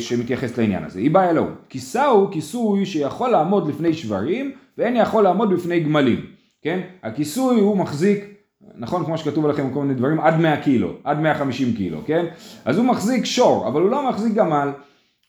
שמתייחסת 0.00 0.58
לעניין 0.58 0.84
הזה. 0.84 0.98
היא 0.98 1.10
באה 1.10 1.30
אלוהו. 1.30 1.46
כיסה 1.68 2.06
הוא 2.06 2.32
כיסוי 2.32 2.86
שיכול 2.86 3.30
לעמוד 3.30 3.68
לפני 3.68 3.94
שברים 3.94 4.52
ואין 4.78 4.96
יכול 4.96 5.24
לעמוד 5.24 5.52
בפני 5.52 5.80
גמלים. 5.80 6.26
כן? 6.62 6.80
הכיסוי 7.02 7.60
הוא 7.60 7.76
מחזיק, 7.76 8.24
נכון 8.76 9.04
כמו 9.04 9.18
שכתוב 9.18 9.46
לכם 9.46 9.70
כל 9.70 9.82
מיני 9.82 9.94
דברים, 9.94 10.20
עד 10.20 10.40
100 10.40 10.56
קילו, 10.62 10.92
עד 11.04 11.20
150 11.20 11.72
קילו, 11.72 11.98
כן? 12.06 12.26
אז 12.64 12.78
הוא 12.78 12.86
מחזיק 12.86 13.24
שור, 13.24 13.68
אבל 13.68 13.82
הוא 13.82 13.90
לא 13.90 14.08
מחזיק 14.08 14.34
גמל. 14.34 14.68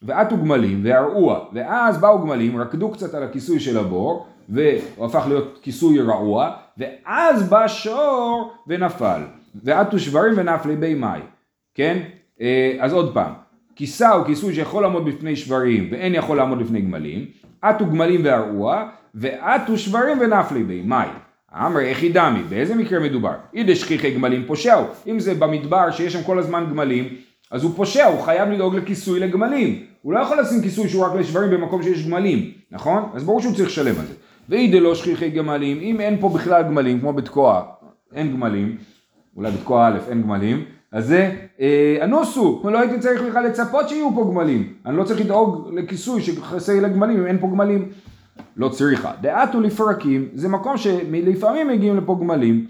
ועטו 0.02 0.36
גמלים 0.36 0.80
והרעוע, 0.84 1.44
ואז 1.52 1.98
באו 1.98 2.18
גמלים, 2.18 2.60
רקדו 2.60 2.90
קצת 2.90 3.14
על 3.14 3.22
הכיסוי 3.22 3.60
של 3.60 3.78
הבור, 3.78 4.26
והוא 4.48 5.06
הפך 5.06 5.24
להיות 5.28 5.58
כיסוי 5.62 6.00
רעוע, 6.00 6.50
ואז 6.78 7.48
בא 7.48 7.68
שור 7.68 8.52
ונפל, 8.66 9.20
ועטו 9.64 9.98
שברים 9.98 10.32
ונפלי 10.36 10.76
בי 10.76 10.94
מי, 10.94 11.06
כן? 11.74 12.02
אה, 12.40 12.76
אז 12.80 12.92
עוד 12.92 13.14
פעם, 13.14 13.32
כיסה 13.76 14.10
הוא 14.10 14.26
כיסוי 14.26 14.54
שיכול 14.54 14.82
לעמוד 14.82 15.04
בפני 15.04 15.36
שברים 15.36 15.88
ואין 15.92 16.14
יכול 16.14 16.36
לעמוד 16.36 16.58
בפני 16.58 16.80
גמלים, 16.80 17.26
עטו 17.62 17.86
גמלים 17.86 18.20
והרעוע, 18.24 18.88
ועטו 19.14 19.78
שברים 19.78 20.18
ונפלי 20.20 20.62
בי 20.62 20.82
מי. 20.82 20.96
אמרי 21.52 21.88
איך 21.88 22.02
ידמי, 22.02 22.42
באיזה 22.48 22.74
מקרה 22.74 23.00
מדובר? 23.00 23.34
אידי 23.54 23.74
שכיחי 23.74 24.10
גמלים 24.10 24.44
פושעו, 24.46 24.84
אם 25.06 25.20
זה 25.20 25.34
במדבר 25.34 25.90
שיש 25.90 26.12
שם 26.12 26.22
כל 26.22 26.38
הזמן 26.38 26.66
גמלים, 26.70 27.08
אז 27.50 27.64
הוא 27.64 27.72
פושע, 27.76 28.06
הוא 28.06 28.20
חייב 28.20 28.48
לדאוג 28.48 28.74
לכיסוי 28.74 29.20
לגמלים. 29.20 29.82
הוא 30.02 30.12
לא 30.12 30.18
יכול 30.18 30.40
לשים 30.40 30.62
כיסוי 30.62 30.88
שהוא 30.88 31.04
רק 31.04 31.14
לשברים 31.14 31.50
במקום 31.50 31.82
שיש 31.82 32.06
גמלים, 32.06 32.50
נכון? 32.70 33.02
אז 33.14 33.24
ברור 33.24 33.40
שהוא 33.40 33.54
צריך 33.54 33.68
לשלם 33.68 34.00
על 34.00 34.06
זה. 34.06 34.14
ואי 34.48 34.68
דלא 34.68 34.94
שכיחי 34.94 35.30
גמלים, 35.30 35.80
אם 35.80 36.00
אין 36.00 36.20
פה 36.20 36.28
בכלל 36.28 36.62
גמלים, 36.62 37.00
כמו 37.00 37.12
בתקוע, 37.12 37.62
אין 38.14 38.32
גמלים, 38.32 38.76
אולי 39.36 39.50
בתקוע 39.50 39.86
א' 39.86 39.98
אין 40.08 40.22
גמלים, 40.22 40.64
אז 40.96 41.06
זה 41.06 41.32
אה, 41.60 41.98
אנוסו, 42.04 42.62
לא 42.64 42.78
הייתי 42.78 42.98
צריך 42.98 43.22
בכלל 43.22 43.46
לצפות 43.46 43.88
שיהיו 43.88 44.10
פה 44.14 44.30
גמלים, 44.30 44.72
אני 44.86 44.96
לא 44.96 45.04
צריך 45.04 45.20
לדאוג 45.20 45.70
לכיסוי 45.74 46.22
שחסר 46.22 46.80
לגמלים 46.80 47.20
אם 47.20 47.26
אין 47.26 47.38
פה 47.38 47.46
גמלים. 47.46 47.88
לא 48.56 48.68
צריכה. 48.68 49.12
דעתו 49.20 49.60
לפרקים, 49.60 50.28
זה 50.34 50.48
מקום 50.48 50.76
שלפעמים 50.76 51.68
מגיעים 51.68 51.96
לפה 51.96 52.16
גמלים. 52.20 52.66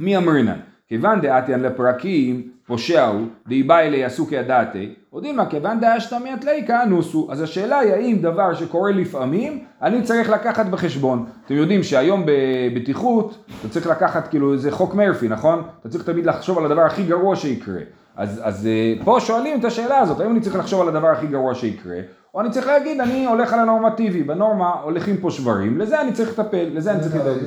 מי 0.00 0.16
אמרינן? 0.16 0.58
כיוון 0.88 1.20
דעתיין 1.20 1.60
לפרקים, 1.60 2.48
פושעו, 2.66 3.18
דאיבא 3.48 3.78
אלי 3.78 4.04
עשו 4.04 4.26
כידעתי, 4.26 4.94
הודימה 5.10 5.46
כיוון 5.46 5.80
דאשתמי 5.80 6.34
אתליקה 6.34 6.82
אנוסו. 6.82 7.28
אז 7.30 7.42
השאלה 7.42 7.78
היא 7.78 7.92
האם 7.92 8.18
דבר 8.20 8.54
שקורה 8.54 8.92
לפעמים, 8.92 9.64
אני 9.82 10.02
צריך 10.02 10.30
לקחת 10.30 10.66
בחשבון. 10.66 11.26
אתם 11.46 11.54
יודעים 11.54 11.82
שהיום 11.82 12.24
בבטיחות, 12.26 13.44
אתה 13.60 13.68
צריך 13.68 13.86
לקחת 13.86 14.28
כאילו 14.28 14.56
זה 14.56 14.70
חוק 14.70 14.94
מרפי, 14.94 15.28
נכון? 15.28 15.62
אתה 15.80 15.88
צריך 15.88 16.04
תמיד 16.04 16.26
לחשוב 16.26 16.58
על 16.58 16.64
הדבר 16.64 16.80
הכי 16.80 17.02
גרוע 17.02 17.36
שיקרה. 17.36 17.80
אז, 18.16 18.40
אז 18.44 18.66
אה, 18.66 18.94
פה 19.04 19.20
שואלים 19.20 19.60
את 19.60 19.64
השאלה 19.64 19.98
הזאת, 19.98 20.20
האם 20.20 20.30
אני 20.30 20.40
צריך 20.40 20.56
לחשוב 20.56 20.80
על 20.80 20.88
הדבר 20.88 21.08
הכי 21.08 21.26
גרוע 21.26 21.54
שיקרה, 21.54 21.96
או 22.34 22.40
אני 22.40 22.50
צריך 22.50 22.66
להגיד, 22.66 23.00
אני 23.00 23.26
הולך 23.26 23.52
על 23.52 23.60
הנורמטיבי, 23.60 24.22
בנורמה 24.22 24.70
הולכים 24.70 25.16
פה 25.16 25.30
שברים, 25.30 25.78
לזה 25.78 26.00
אני 26.00 26.12
צריך 26.12 26.38
לטפל, 26.38 26.68
לזה 26.72 26.92
אני 26.92 27.00
צריך 27.00 27.14
לדאוג. 27.14 27.38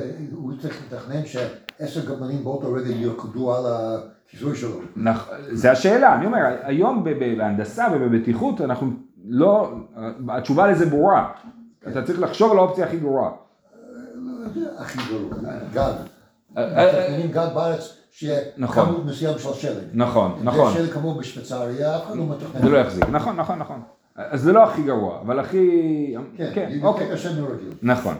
צריך 0.60 0.82
לתכנן 0.86 1.26
שעשר 1.26 2.14
גמלים 2.14 2.44
באותו 2.44 2.72
רגע 2.72 2.88
ירקדו 2.88 3.54
על 3.54 3.64
הכיסוי 3.66 4.56
שלו. 4.56 4.80
זה 5.52 5.70
השאלה, 5.70 6.14
אני 6.14 6.26
אומר, 6.26 6.38
היום 6.62 7.04
בהנדסה 7.04 7.86
ובבטיחות 7.92 8.60
אנחנו 8.60 8.90
לא, 9.24 9.72
התשובה 10.28 10.66
לזה 10.66 10.86
ברורה. 10.86 11.32
אתה 11.88 12.02
צריך 12.02 12.20
לחשוב 12.20 12.52
על 12.52 12.58
האופציה 12.58 12.86
הכי 12.86 12.96
גרועה. 12.96 13.30
הכי 14.78 14.98
גרוע, 15.08 15.52
גד. 15.72 15.92
מתכננים 16.50 17.30
גד 17.30 17.48
בארץ 17.54 17.96
שיהיה 18.10 18.40
נכון. 18.56 18.86
כמות 18.86 19.04
מסוים 19.04 19.38
של 19.38 19.52
שלג. 19.52 19.84
נכון, 19.94 20.40
נכון. 20.42 20.74
שלג 20.74 20.90
כמות 20.90 21.18
בשוויצריה, 21.18 21.96
אף 21.96 22.04
אחד 22.06 22.16
לא 22.16 22.26
מתכנן. 22.26 22.62
זה 22.62 22.68
לא 22.68 22.78
יחזיק, 22.78 23.08
נכון, 23.08 23.36
נכון, 23.36 23.58
נכון. 23.58 23.82
אז 24.16 24.40
זה 24.40 24.52
לא 24.52 24.64
הכי 24.64 24.82
גרוע, 24.82 25.20
אבל 25.20 25.38
הכי... 25.38 26.14
כן, 26.36 26.50
כן, 26.54 26.70
אוקיי. 26.82 27.08
נכון. 27.82 28.14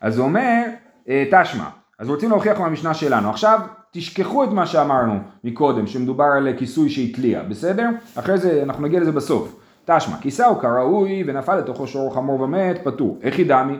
אז 0.00 0.18
הוא 0.18 0.26
אומר, 0.26 0.62
אה, 1.08 1.24
תשמע, 1.30 1.68
אז 2.00 2.08
רוצים 2.08 2.30
להוכיח 2.30 2.60
מהמשנה 2.60 2.94
שלנו. 2.94 3.30
עכשיו, 3.30 3.60
תשכחו 3.92 4.44
את 4.44 4.48
מה 4.48 4.66
שאמרנו 4.66 5.14
מקודם, 5.44 5.86
שמדובר 5.86 6.24
על 6.24 6.48
כיסוי 6.58 6.90
שהתליע, 6.90 7.42
בסדר? 7.42 7.88
אחרי 8.14 8.38
זה, 8.38 8.62
אנחנו 8.62 8.82
נגיע 8.82 9.00
לזה 9.00 9.12
בסוף. 9.12 9.56
תשמע, 9.84 10.16
כיסהו 10.20 10.58
כראוי 10.58 11.24
ונפל 11.26 11.56
לתוכו 11.56 11.86
שור 11.86 12.14
חמור 12.14 12.40
ומת, 12.40 12.80
פטור. 12.84 13.18
איך 13.22 13.38
ידמי? 13.38 13.74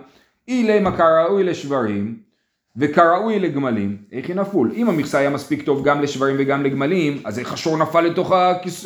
אילמה 0.48 0.96
כראוי 0.96 1.44
לשברים 1.44 2.16
וכראוי 2.76 3.38
לגמלים, 3.38 3.96
איך 4.12 4.28
היא 4.28 4.36
נפול? 4.36 4.72
אם 4.74 4.88
המכסה 4.88 5.18
היה 5.18 5.30
מספיק 5.30 5.62
טוב 5.62 5.84
גם 5.84 6.00
לשברים 6.00 6.36
וגם 6.38 6.62
לגמלים, 6.62 7.22
אז 7.24 7.38
איך 7.38 7.52
השור 7.52 7.76
נפל 7.76 8.00
לתוך 8.00 8.32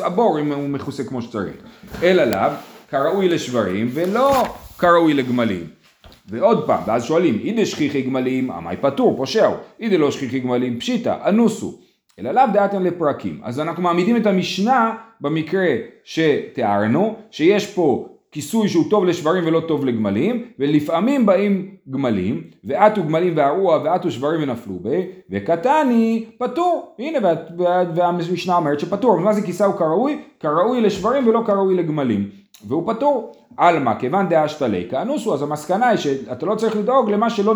הבור 0.04 0.40
אם 0.40 0.52
הוא 0.52 0.68
מכוסה 0.68 1.04
כמו 1.04 1.22
שצריך? 1.22 1.56
אלא 2.02 2.24
לאו, 2.24 2.50
כראוי 2.90 3.28
לשברים 3.28 3.88
ולא 3.94 4.44
כראוי 4.78 5.14
לגמלים. 5.14 5.83
ועוד 6.26 6.66
פעם, 6.66 6.82
ואז 6.87 7.04
שואלים, 7.04 7.38
אידי 7.44 7.66
שכיחי 7.66 8.02
גמלים, 8.02 8.50
עמי 8.50 8.76
פטור, 8.76 9.16
פושעו, 9.16 9.54
אידי 9.80 9.98
לא 9.98 10.10
שכיחי 10.10 10.38
גמלים, 10.38 10.80
פשיטא, 10.80 11.16
אנוסו. 11.28 11.78
אלא 12.18 12.30
לאו 12.32 12.42
דעתן 12.52 12.82
לפרקים. 12.82 13.40
אז 13.42 13.60
אנחנו 13.60 13.82
מעמידים 13.82 14.16
את 14.16 14.26
המשנה 14.26 14.94
במקרה 15.20 15.66
שתיארנו, 16.04 17.14
שיש 17.30 17.74
פה 17.74 18.08
כיסוי 18.32 18.68
שהוא 18.68 18.90
טוב 18.90 19.04
לשברים 19.04 19.46
ולא 19.46 19.60
טוב 19.60 19.84
לגמלים, 19.84 20.44
ולפעמים 20.58 21.26
באים 21.26 21.70
גמלים, 21.90 22.42
ועטו 22.64 23.02
גמלים 23.02 23.37
והרוע 23.37 23.80
ועטו 23.84 24.10
שברים 24.10 24.42
ונפלו 24.42 24.78
בה, 24.80 24.90
וקטני 25.30 26.24
פטור. 26.38 26.94
הנה, 26.98 27.18
וה, 27.22 27.34
וה, 27.58 27.84
והמשנה 27.94 28.56
אומרת 28.56 28.80
שפטור. 28.80 29.20
מה 29.20 29.32
זה 29.32 29.42
כיסהו 29.42 29.72
כראוי? 29.72 30.22
כראוי 30.40 30.80
לשברים 30.80 31.28
ולא 31.28 31.42
כראוי 31.46 31.74
לגמלים. 31.74 32.43
והוא 32.66 32.92
פטור. 32.94 33.32
עלמא, 33.56 33.92
כיוון 33.98 34.28
דאשתא 34.28 34.64
ליקא 34.64 35.02
אנוסו, 35.02 35.34
אז 35.34 35.42
המסקנה 35.42 35.88
היא 35.88 35.98
שאתה 35.98 36.46
לא 36.46 36.54
צריך 36.54 36.76
לדאוג 36.76 37.10
למה 37.10 37.30
שלא 37.30 37.54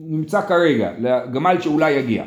נמצא 0.00 0.40
כרגע, 0.40 0.90
לגמל 0.98 1.60
שאולי 1.60 1.90
יגיע. 1.90 2.24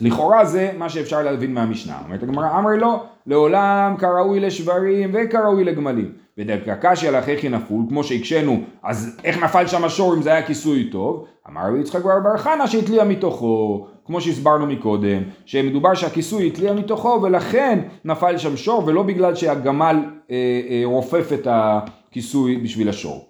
לכאורה 0.00 0.44
זה 0.44 0.70
מה 0.78 0.88
שאפשר 0.88 1.22
להבין 1.22 1.54
מהמשנה. 1.54 1.98
אומרת 2.04 2.22
הגמרא, 2.22 2.58
אמרי 2.58 2.78
לא, 2.78 3.04
לעולם 3.26 3.94
כראוי 3.98 4.40
לשברים 4.40 5.10
וכראוי 5.14 5.64
לגמלים. 5.64 6.12
ודווקא 6.38 6.74
קשיא 6.80 7.10
לך 7.10 7.28
איך 7.28 7.44
נפול, 7.44 7.84
כמו 7.88 8.04
שהקשינו, 8.04 8.60
אז 8.82 9.20
איך 9.24 9.42
נפל 9.42 9.66
שם 9.66 9.84
השור 9.84 10.14
אם 10.14 10.22
זה 10.22 10.32
היה 10.32 10.46
כיסוי 10.46 10.88
טוב? 10.92 11.26
אמר 11.48 11.60
רבי 11.68 11.80
יצחק 11.80 12.02
בר 12.02 12.20
בר 12.20 12.36
חנה 12.36 12.66
שהתליע 12.66 13.04
מתוכו, 13.04 13.86
כמו 14.06 14.20
שהסברנו 14.20 14.66
מקודם, 14.66 15.22
שמדובר 15.46 15.94
שהכיסוי 15.94 16.46
התליע 16.46 16.72
מתוכו 16.72 17.20
ולכן 17.22 17.78
נפל 18.04 18.38
שם 18.38 18.56
שור 18.56 18.82
ולא 18.86 19.02
בגלל 19.02 19.34
שהגמל 19.34 19.96
אה, 20.30 20.36
אה, 20.70 20.82
רופף 20.84 21.30
את 21.32 21.48
הכיסוי 21.50 22.56
בשביל 22.56 22.88
השור. 22.88 23.28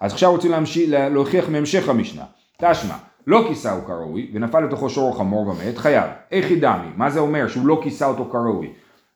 אז 0.00 0.12
עכשיו 0.12 0.30
רוצים 0.30 0.50
להמשיך, 0.50 0.90
להוכיח 0.90 1.48
מהמשך 1.48 1.88
המשנה. 1.88 2.22
תשמע, 2.58 2.94
לא 3.26 3.44
כיסהו 3.48 3.84
כראוי, 3.86 4.30
ונפל 4.34 4.60
לתוכו 4.60 4.90
שור 4.90 5.18
חמור 5.18 5.48
ומת, 5.48 5.78
חייב. 5.78 6.10
איך 6.32 6.50
ידמי? 6.50 6.88
מה 6.96 7.10
זה 7.10 7.20
אומר 7.20 7.48
שהוא 7.48 7.66
לא 7.66 7.80
כיסה 7.82 8.06
אותו 8.06 8.24
כראוי? 8.24 8.72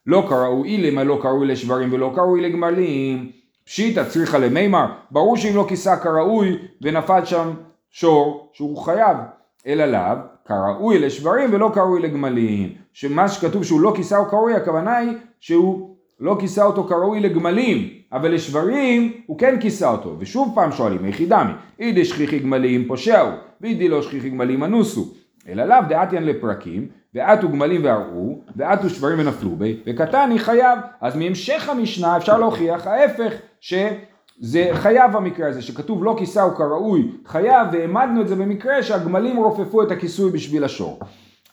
לא 0.07 0.25
כראוי 0.29 0.69
אילמה 0.69 1.03
לא 1.03 1.19
כראוי 1.21 1.47
לשברים 1.47 1.93
ולא 1.93 2.11
כראוי 2.15 2.41
לגמלים. 2.41 3.31
פשיטא 3.65 4.03
צריכה 4.03 4.37
למימר, 4.37 4.85
ברור 5.11 5.37
שאם 5.37 5.55
לא 5.55 5.65
כיסה 5.69 5.97
כראוי 5.97 6.57
ונפל 6.81 7.25
שם 7.25 7.53
שור, 7.91 8.49
שהוא 8.53 8.77
חייב. 8.77 9.17
אלא 9.67 9.85
לאו, 9.85 10.17
כראוי 10.47 10.99
לשברים 10.99 11.49
ולא 11.53 11.71
כראוי 11.73 12.01
לגמלים. 12.01 12.69
שמה 12.93 13.27
שכתוב 13.27 13.63
שהוא 13.63 13.81
לא 13.81 13.93
כיסה 13.95 14.17
הוא 14.17 14.27
כראוי, 14.27 14.53
הכוונה 14.53 14.97
היא 14.97 15.13
שהוא 15.39 15.95
לא 16.19 16.37
כיסה 16.39 16.65
אותו 16.65 16.83
כראוי 16.83 17.19
לגמלים. 17.19 17.89
אבל 18.11 18.33
לשברים 18.33 19.13
הוא 19.25 19.39
כן 19.39 19.57
כיסה 19.59 19.89
אותו, 19.89 20.15
ושוב 20.19 20.51
פעם 20.55 20.71
שואלים, 20.71 21.05
איך 21.05 21.21
דמי? 21.21 21.51
אידי 21.79 22.05
שכיחי 22.05 22.39
גמלים 22.39 22.87
פושעו, 22.87 23.27
ואידי 23.61 23.87
לא 23.87 24.01
שכיחי 24.01 24.29
גמלים 24.29 24.63
אנוסו. 24.63 25.13
אלא 25.47 25.65
לאו 25.65 25.77
דעתיין 25.89 26.23
לפרקים, 26.23 26.87
ועטו 27.13 27.49
גמלים 27.49 27.83
והראו, 27.83 28.39
ועטו 28.55 28.89
שברים 28.89 29.19
ונפלו 29.19 29.55
בי, 29.55 29.79
וקטני 29.85 30.39
חייב. 30.39 30.79
אז 31.01 31.15
מהמשך 31.15 31.69
המשנה 31.69 32.17
אפשר 32.17 32.37
להוכיח 32.37 32.87
ההפך, 32.87 33.33
שזה 34.41 34.69
חייב 34.73 35.15
המקרה 35.15 35.49
הזה, 35.49 35.61
שכתוב 35.61 36.03
לא 36.03 36.15
כיסהו 36.19 36.55
כראוי, 36.55 37.11
חייב, 37.25 37.67
והעמדנו 37.71 38.21
את 38.21 38.27
זה 38.27 38.35
במקרה 38.35 38.83
שהגמלים 38.83 39.37
רופפו 39.37 39.83
את 39.83 39.91
הכיסוי 39.91 40.31
בשביל 40.31 40.63
השור. 40.63 40.99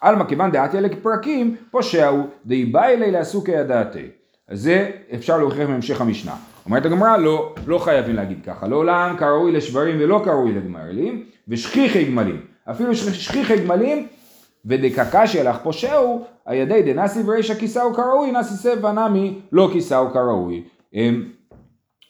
עלמא 0.01 0.25
כיוון 0.25 0.51
דעתי 0.51 0.79
אלה 0.79 0.89
כפרקים, 0.89 1.57
פושע 1.71 2.09
הוא, 2.09 2.25
דאי 2.47 2.65
בא 2.65 2.85
אלי 2.85 3.11
לעשו 3.11 3.45
כידעתי. 3.45 4.07
אז 4.49 4.63
זה 4.63 4.91
אפשר 5.15 5.39
להוכיח 5.39 5.69
מהמשך 5.69 6.01
המשנה. 6.01 6.35
אומרת 6.67 6.87
הגמרא, 6.87 7.17
לא, 7.17 7.55
לא 7.67 7.79
חייבים 7.79 8.17
להגיד 8.17 8.39
ככה. 8.47 8.69
לעולם 8.69 9.17
כראוי 9.19 9.53
לשברים 9.53 9.97
ולא 10.01 10.21
כראוי 10.25 10.53
לגמלים, 10.53 11.25
ושכיחי 11.49 12.05
גמלים. 12.05 12.41
אפילו 12.71 12.95
שכיחי 12.95 13.65
גמלים, 13.65 14.07
ודקקשי 14.67 15.41
הלך 15.41 15.57
פושעו, 15.63 16.25
הידי 16.47 16.83
דנסי 16.83 17.21
ורישא 17.27 17.55
כיסהו 17.55 17.95
כראוי, 17.95 18.31
נסי 18.33 18.55
סב 18.55 18.85
ונמי 18.85 19.41
לא 19.53 19.69
כיסהו 19.73 20.11
כראוי. 20.11 20.63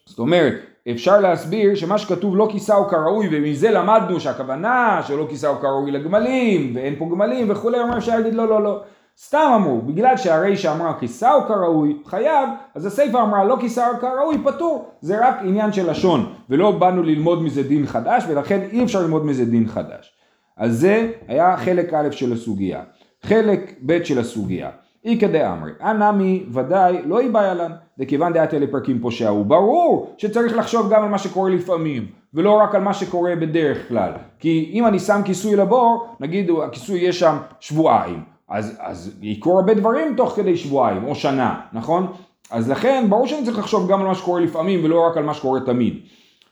זאת 0.08 0.18
אומרת, 0.18 0.54
אפשר 0.90 1.20
להסביר 1.20 1.74
שמה 1.74 1.98
שכתוב 1.98 2.36
לא 2.36 2.48
כיסהו 2.50 2.88
כראוי 2.88 3.28
ומזה 3.32 3.70
למדנו 3.70 4.20
שהכוונה 4.20 5.00
שלא 5.06 5.26
כיסהו 5.30 5.56
כראוי 5.60 5.90
לגמלים 5.90 6.76
ואין 6.76 6.96
פה 6.98 7.08
גמלים 7.12 7.50
וכולי, 7.50 7.80
אומר 7.80 7.98
אפשר 7.98 8.16
להגיד 8.16 8.34
לא 8.34 8.48
לא 8.48 8.62
לא. 8.62 8.80
סתם 9.18 9.50
אמרו, 9.54 9.82
בגלל 9.82 10.16
שהרישא 10.16 10.72
אמרה 10.72 10.98
כיסהו 11.00 11.42
כראוי 11.48 11.96
חייב, 12.06 12.48
אז 12.74 12.86
הסיפא 12.86 13.16
אמרה 13.16 13.44
לא 13.44 13.56
כיסהו 13.60 13.98
כראוי 14.00 14.38
פטור, 14.44 14.88
זה 15.00 15.28
רק 15.28 15.36
עניין 15.42 15.72
של 15.72 15.90
לשון 15.90 16.34
ולא 16.50 16.70
באנו 16.70 17.02
ללמוד 17.02 17.42
מזה 17.42 17.62
דין 17.62 17.86
חדש 17.86 18.24
ולכן 18.28 18.60
אי 18.72 18.84
אפשר 18.84 19.00
ללמוד 19.02 19.26
מזה 19.26 19.44
דין 19.44 19.68
חדש. 19.68 20.12
אז 20.56 20.80
זה 20.80 21.10
היה 21.28 21.56
חלק 21.56 21.94
א' 21.94 22.10
של 22.10 22.32
הסוגיה. 22.32 22.82
חלק 23.22 23.74
ב' 23.86 24.04
של 24.04 24.18
הסוגיה. 24.18 24.70
איכא 25.04 25.26
דאמרי, 25.26 25.70
הנמי 25.80 26.44
ודאי 26.52 27.02
לא 27.06 27.22
יבעיה 27.22 27.54
לן, 27.54 27.72
דכיוון 27.98 28.32
דעתי 28.32 28.58
לפרקים 28.58 29.00
פושע, 29.00 29.28
הוא 29.28 29.46
ברור 29.46 30.14
שצריך 30.18 30.56
לחשוב 30.56 30.92
גם 30.92 31.02
על 31.02 31.08
מה 31.08 31.18
שקורה 31.18 31.50
לפעמים, 31.50 32.06
ולא 32.34 32.52
רק 32.52 32.74
על 32.74 32.82
מה 32.82 32.94
שקורה 32.94 33.36
בדרך 33.36 33.88
כלל. 33.88 34.12
כי 34.38 34.70
אם 34.72 34.86
אני 34.86 34.98
שם 34.98 35.20
כיסוי 35.24 35.56
לבור, 35.56 36.06
נגיד 36.20 36.50
הכיסוי 36.64 36.98
יהיה 36.98 37.12
שם 37.12 37.36
שבועיים, 37.60 38.22
אז, 38.48 38.76
אז 38.80 39.18
יקרו 39.22 39.58
הרבה 39.58 39.74
דברים 39.74 40.14
תוך 40.16 40.32
כדי 40.36 40.56
שבועיים, 40.56 41.04
או 41.04 41.14
שנה, 41.14 41.60
נכון? 41.72 42.06
אז 42.50 42.70
לכן 42.70 43.04
ברור 43.08 43.26
שאני 43.26 43.44
צריך 43.44 43.58
לחשוב 43.58 43.90
גם 43.90 44.00
על 44.00 44.06
מה 44.06 44.14
שקורה 44.14 44.40
לפעמים, 44.40 44.84
ולא 44.84 45.06
רק 45.06 45.16
על 45.16 45.24
מה 45.24 45.34
שקורה 45.34 45.60
תמיד. 45.60 45.94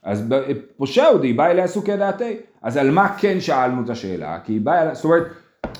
אז 0.03 0.33
פושע 0.77 1.05
הוא 1.05 1.19
די, 1.19 1.33
בא 1.33 1.47
אליה 1.47 1.67
סוכי 1.67 1.97
דעתי. 1.97 2.37
אז 2.61 2.77
על 2.77 2.91
מה 2.91 3.09
כן 3.17 3.39
שאלנו 3.39 3.83
את 3.83 3.89
השאלה? 3.89 4.39
כי 4.39 4.53
היא 4.53 4.61
באה, 4.61 4.95
זאת 4.95 5.05
אומרת, 5.05 5.23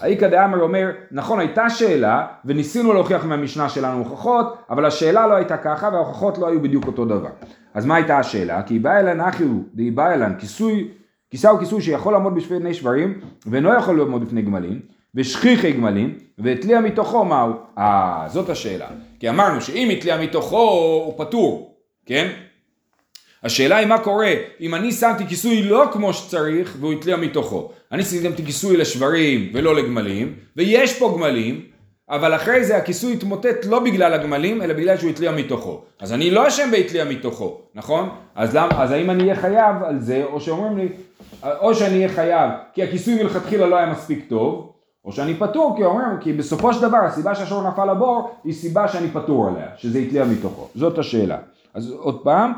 האיכא 0.02 0.28
דאמר 0.28 0.62
אומר, 0.62 0.92
נכון 1.12 1.40
הייתה 1.40 1.70
שאלה, 1.70 2.28
וניסינו 2.46 2.94
להוכיח 2.94 3.26
מהמשנה 3.26 3.70
שלנו 3.70 3.98
הוכחות, 3.98 4.58
אבל 4.70 4.86
השאלה 4.86 5.28
לא 5.28 5.34
הייתה 5.34 5.58
ככה, 5.58 5.90
וההוכחות 5.94 6.38
לא 6.38 6.48
היו 6.48 6.62
בדיוק 6.62 6.88
אותו 6.88 7.06
דבר. 7.06 7.30
אז 7.74 7.86
מה 7.86 7.96
הייתה 7.96 8.18
השאלה? 8.18 8.64
כי 8.64 8.80
באה 8.80 9.00
אלן 9.00 9.22
אחיו, 9.22 9.60
די 9.74 9.92
באה 9.92 10.14
אלן, 10.14 10.34
כיסוי, 10.40 10.88
כיסה 11.30 11.50
הוא 11.50 11.60
כיסוי 11.60 11.82
שיכול 11.82 12.14
לעמוד 12.14 12.36
בפני 12.36 12.74
שברים, 12.74 13.20
ואינו 13.46 13.74
יכול 13.74 13.98
לעמוד 13.98 14.26
בפני 14.26 14.42
גמלים, 14.42 14.80
ושכיחי 15.16 15.72
גמלים, 15.72 16.16
והתליע 16.38 16.80
מתוכו 16.80 17.26
מהו? 17.26 17.54
אה, 17.78 18.26
זאת 18.28 18.50
השאלה. 18.50 18.88
כי 19.20 19.30
אמרנו 19.30 19.62
שאם 19.62 19.90
התליע 19.90 20.22
מתוכו 20.22 20.70
הוא 21.06 21.14
פטור, 21.18 21.76
כן? 22.06 22.30
השאלה 23.44 23.78
היא 23.78 23.88
מה 23.88 23.98
קורה 23.98 24.34
אם 24.62 24.76
אני 24.76 24.92
שמתי 24.92 25.28
כיסוי 25.28 25.64
לא 25.64 25.86
כמו 25.92 26.14
שצריך 26.14 26.76
והוא 26.80 26.94
התליע 26.94 27.18
מתוכו. 27.18 27.70
אני 27.92 28.04
שמתי 28.04 28.46
כיסוי 28.46 28.78
לשברים 28.78 29.50
ולא 29.54 29.76
לגמלים, 29.76 30.34
ויש 30.58 31.00
פה 31.00 31.14
גמלים, 31.18 31.62
אבל 32.10 32.36
אחרי 32.36 32.64
זה 32.64 32.78
הכיסוי 32.78 33.14
התמוטט 33.14 33.66
לא 33.66 33.80
בגלל 33.80 34.14
הגמלים, 34.14 34.62
אלא 34.62 34.74
בגלל 34.74 34.98
שהוא 34.98 35.10
התליע 35.10 35.32
מתוכו. 35.32 35.82
אז 36.02 36.14
אני 36.14 36.32
לא 36.32 36.48
אשם 36.48 36.72
בהתליע 36.72 37.06
מתוכו, 37.06 37.62
נכון? 37.76 38.10
אז, 38.36 38.56
למ, 38.56 38.70
אז 38.78 38.92
האם 38.92 39.10
אני 39.10 39.24
אהיה 39.24 39.36
חייב 39.36 39.84
על 39.84 40.00
זה, 40.00 40.24
או 40.24 40.42
שאומרים 40.42 40.78
לי, 40.78 40.90
או 41.44 41.76
שאני 41.76 41.96
אהיה 41.96 42.10
חייב 42.10 42.52
כי 42.74 42.84
הכיסוי 42.84 43.24
מלכתחילה 43.24 43.66
לא 43.66 43.76
היה 43.76 43.92
מספיק 43.92 44.26
טוב, 44.30 44.72
או 45.06 45.12
שאני 45.12 45.34
פטור 45.34 45.74
כי 45.78 45.84
אומרים, 45.84 46.08
כי 46.22 46.34
בסופו 46.34 46.74
של 46.74 46.82
דבר 46.82 46.98
הסיבה 46.98 47.36
שהשור 47.36 47.68
נפל 47.68 47.92
לבור 47.92 48.36
היא 48.44 48.54
סיבה 48.54 48.88
שאני 48.88 49.08
פטור 49.08 49.48
עליה, 49.48 49.68
שזה 49.78 50.00
התליע 50.00 50.26
מתוכו. 50.26 50.68
זאת 50.76 50.98
השאלה. 50.98 51.38
אז 51.74 51.92
עוד 51.92 52.24
פעם, 52.24 52.54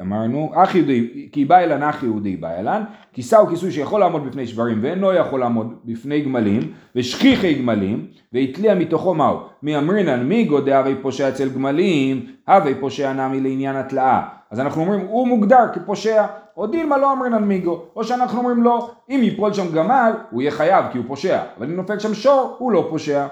אמרנו, 0.00 0.52
אח 0.54 0.74
יהודי, 0.74 1.28
כי 1.32 1.44
בא 1.44 1.58
אלן 1.58 1.82
אח 1.82 2.02
יהודי 2.02 2.36
בא 2.36 2.58
אלן, 2.58 2.82
כיסה 3.12 3.38
הוא 3.38 3.48
כיסוי 3.48 3.72
שיכול 3.72 4.00
לעמוד 4.00 4.26
בפני 4.26 4.46
שברים 4.46 4.78
ואינו 4.82 5.12
יכול 5.12 5.40
לעמוד 5.40 5.74
בפני 5.84 6.20
גמלים, 6.20 6.60
ושכיחי 6.96 7.54
גמלים, 7.54 8.06
והתליע 8.32 8.74
מתוכו 8.74 9.14
מהו? 9.14 9.38
מי 9.62 9.78
אמרינן 9.78 10.22
מי 10.22 10.44
גודע 10.44 10.78
הווי 10.78 10.94
פושע 11.02 11.28
אצל 11.28 11.48
גמלים, 11.48 12.26
הווי 12.48 12.74
פושע 12.80 13.12
נמי 13.12 13.40
לעניין 13.40 13.76
התלאה. 13.76 14.22
אז 14.50 14.60
אנחנו 14.60 14.82
אומרים, 14.82 15.00
הוא 15.00 15.28
מוגדר 15.28 15.64
כפושע, 15.74 16.26
או 16.56 16.66
דילמה 16.66 16.98
לא 16.98 17.12
אמרינן 17.12 17.44
מיגו, 17.44 17.84
או 17.96 18.04
שאנחנו 18.04 18.38
אומרים 18.38 18.62
לא, 18.62 18.90
אם 19.10 19.20
ייפול 19.22 19.52
שם 19.52 19.72
גמל, 19.72 20.12
הוא 20.30 20.42
יהיה 20.42 20.50
חייב 20.50 20.84
כי 20.92 20.98
הוא 20.98 21.06
פושע, 21.08 21.42
אבל 21.58 21.66
אם 21.66 21.76
נופל 21.76 21.98
שם 21.98 22.14
שור, 22.14 22.56
הוא 22.58 22.72
לא 22.72 22.86
פושע. 22.90 23.26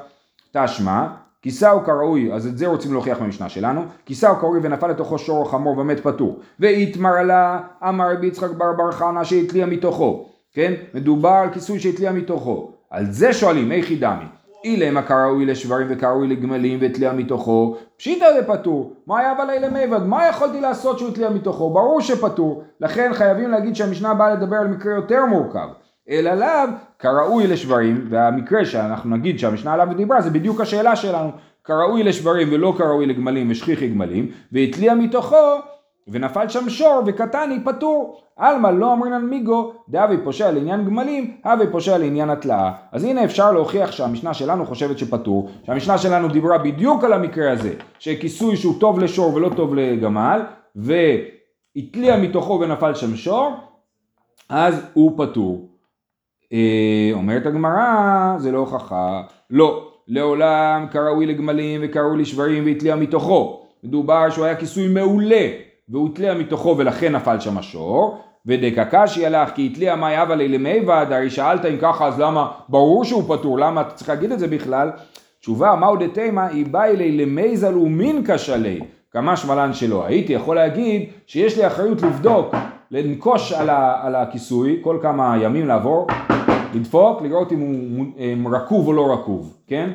תשמע, 0.52 1.06
כיסהו 1.42 1.84
כראוי, 1.84 2.32
אז 2.32 2.46
את 2.46 2.58
זה 2.58 2.66
רוצים 2.66 2.92
להוכיח 2.92 3.18
במשנה 3.18 3.48
שלנו, 3.48 3.84
כיסהו 4.06 4.36
כראוי 4.36 4.60
ונפל 4.62 4.88
לתוכו 4.88 5.18
שור 5.18 5.50
חמור 5.50 5.78
ומת 5.78 6.00
פטור, 6.00 6.38
ואיתמר 6.60 7.22
לה 7.22 7.60
אמר 7.88 8.12
רבי 8.12 8.26
יצחק 8.26 8.50
בר 8.50 8.72
בר 8.72 8.92
חנה 8.92 9.24
שהתליע 9.24 9.66
מתוכו, 9.66 10.28
כן? 10.52 10.72
מדובר 10.94 11.28
על 11.28 11.50
כיסוי 11.50 11.80
שהתליע 11.80 12.12
מתוכו, 12.12 12.72
על 12.90 13.12
זה 13.12 13.32
שואלים, 13.32 13.72
איך 13.72 13.92
דמי? 14.00 14.24
אילמה 14.64 15.02
כראוי 15.02 15.46
לשברים 15.46 15.86
וכראוי 15.90 16.28
לגמלים 16.28 16.78
והתליע 16.82 17.12
מתוכו, 17.12 17.76
פשיטא 17.96 18.26
זה 18.34 18.46
פטור, 18.46 18.92
מה 19.06 19.18
היה 19.18 19.32
אבל 19.32 19.50
אלה 19.50 19.70
מיבד, 19.70 20.02
מה 20.02 20.28
יכולתי 20.28 20.60
לעשות 20.60 20.98
שהוא 20.98 21.10
התליע 21.10 21.30
מתוכו, 21.30 21.70
ברור 21.70 22.00
שפטור, 22.00 22.62
לכן 22.80 23.10
חייבים 23.14 23.50
להגיד 23.50 23.76
שהמשנה 23.76 24.14
באה 24.14 24.34
לדבר 24.34 24.56
על 24.56 24.68
מקרה 24.68 24.94
יותר 24.94 25.26
מורכב, 25.26 25.68
אלא 26.08 26.34
לאו 26.34 26.74
כראוי 26.98 27.46
לשברים, 27.46 28.06
והמקרה 28.08 28.64
שאנחנו 28.64 29.16
נגיד 29.16 29.38
שהמשנה 29.38 29.72
עליו 29.72 29.88
דיברה 29.96 30.20
זה 30.20 30.30
בדיוק 30.30 30.60
השאלה 30.60 30.96
שלנו, 30.96 31.30
כראוי 31.64 32.02
לשברים 32.02 32.48
ולא 32.52 32.74
כראוי 32.78 33.06
לגמלים 33.06 33.50
ושכיחי 33.50 33.88
גמלים, 33.88 34.30
והתליע 34.52 34.94
מתוכו 34.94 35.60
ונפל 36.08 36.48
שם 36.48 36.70
שור 36.70 37.02
וקטני 37.06 37.64
פטור. 37.64 38.18
עלמא 38.36 38.68
לא 38.68 38.92
אמרינן 38.92 39.24
מיגו, 39.24 39.72
דאבי 39.88 40.16
פושע 40.24 40.50
לעניין 40.50 40.84
גמלים, 40.84 41.36
הווי 41.44 41.66
פושע 41.72 41.98
לעניין 41.98 42.30
התלאה. 42.30 42.72
אז 42.92 43.04
הנה 43.04 43.24
אפשר 43.24 43.52
להוכיח 43.52 43.92
שהמשנה 43.92 44.34
שלנו 44.34 44.66
חושבת 44.66 44.98
שפטור, 44.98 45.50
שהמשנה 45.66 45.98
שלנו 45.98 46.28
דיברה 46.28 46.58
בדיוק 46.58 47.04
על 47.04 47.12
המקרה 47.12 47.52
הזה, 47.52 47.74
שכיסוי 47.98 48.56
שהוא 48.56 48.80
טוב 48.80 48.98
לשור 48.98 49.34
ולא 49.34 49.50
טוב 49.56 49.74
לגמל, 49.74 50.42
והתליע 50.76 52.16
מתוכו 52.16 52.60
ונפל 52.60 52.94
שם 52.94 53.16
שור, 53.16 53.54
אז 54.48 54.86
הוא 54.92 55.12
פטור. 55.16 55.71
אה, 56.52 57.10
אומרת 57.12 57.46
הגמרא, 57.46 58.34
זה 58.38 58.52
לא 58.52 58.58
הוכחה, 58.58 59.22
לא, 59.50 59.88
לעולם 60.08 60.86
כראוי 60.90 61.26
לגמלים 61.26 61.80
וכראוי 61.84 62.18
לשברים 62.18 62.64
והתליע 62.66 62.96
מתוכו. 62.96 63.62
מדובר 63.84 64.30
שהוא 64.30 64.44
היה 64.44 64.56
כיסוי 64.56 64.88
מעולה 64.88 65.48
והוא 65.88 66.08
התליע 66.08 66.34
מתוכו 66.34 66.74
ולכן 66.78 67.12
נפל 67.12 67.40
שם 67.40 67.58
השור. 67.58 68.18
ודקקשי 68.46 69.26
הלך 69.26 69.50
כי 69.50 69.66
התליע 69.72 69.96
מאי 69.96 70.16
הווה 70.16 70.36
למיבד, 70.36 71.06
הרי 71.10 71.30
שאלת 71.30 71.64
אם 71.64 71.76
ככה 71.80 72.06
אז 72.06 72.20
למה, 72.20 72.50
ברור 72.68 73.04
שהוא 73.04 73.36
פטור, 73.36 73.58
למה 73.58 73.80
אתה 73.80 73.90
צריך 73.90 74.08
להגיד 74.08 74.32
את 74.32 74.38
זה 74.38 74.48
בכלל? 74.48 74.90
תשובה, 75.40 75.74
מהו 75.74 75.96
דתימה, 75.96 76.46
היא 76.46 76.66
באי 76.66 76.96
לי 76.96 77.12
למיזל 77.12 77.78
ומין 77.78 78.24
כשלי, 78.26 78.80
כמה 79.10 79.36
שמלן 79.36 79.72
שלא. 79.72 80.06
הייתי 80.06 80.32
יכול 80.32 80.56
להגיד 80.56 81.08
שיש 81.26 81.58
לי 81.58 81.66
אחריות 81.66 82.02
לבדוק, 82.02 82.54
לנקוש 82.92 83.52
על, 83.52 83.70
ה, 83.70 84.06
על 84.06 84.14
הכיסוי, 84.14 84.78
כל 84.82 84.98
כמה 85.02 85.36
ימים 85.42 85.66
לעבור, 85.66 86.06
לדפוק, 86.74 87.22
לראות 87.22 87.52
אם 87.52 88.44
הוא 88.44 88.56
רקוב 88.56 88.86
או 88.86 88.92
לא 88.92 89.12
רקוב, 89.12 89.58
כן? 89.66 89.90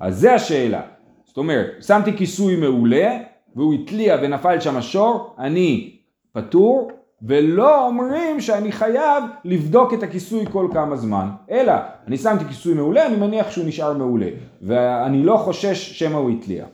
אז 0.00 0.18
זה 0.18 0.34
השאלה. 0.34 0.80
זאת 1.24 1.36
אומרת, 1.36 1.66
שמתי 1.80 2.16
כיסוי 2.16 2.56
מעולה, 2.56 3.18
והוא 3.56 3.74
התליע 3.74 4.16
ונפל 4.22 4.60
שם 4.60 4.76
השור, 4.76 5.34
אני 5.38 5.96
פטור, 6.32 6.90
ולא 7.22 7.86
אומרים 7.86 8.40
שאני 8.40 8.72
חייב 8.72 9.24
לבדוק 9.44 9.94
את 9.94 10.02
הכיסוי 10.02 10.44
כל 10.52 10.68
כמה 10.72 10.96
זמן, 10.96 11.28
אלא 11.50 11.72
אני 12.06 12.16
שמתי 12.16 12.44
כיסוי 12.44 12.74
מעולה, 12.74 13.06
אני 13.06 13.16
מניח 13.16 13.50
שהוא 13.50 13.66
נשאר 13.66 13.92
מעולה, 13.92 14.28
ואני 14.62 15.22
לא 15.22 15.36
חושש 15.36 15.98
שמא 15.98 16.16
הוא 16.16 16.30
התליע. 16.30 16.64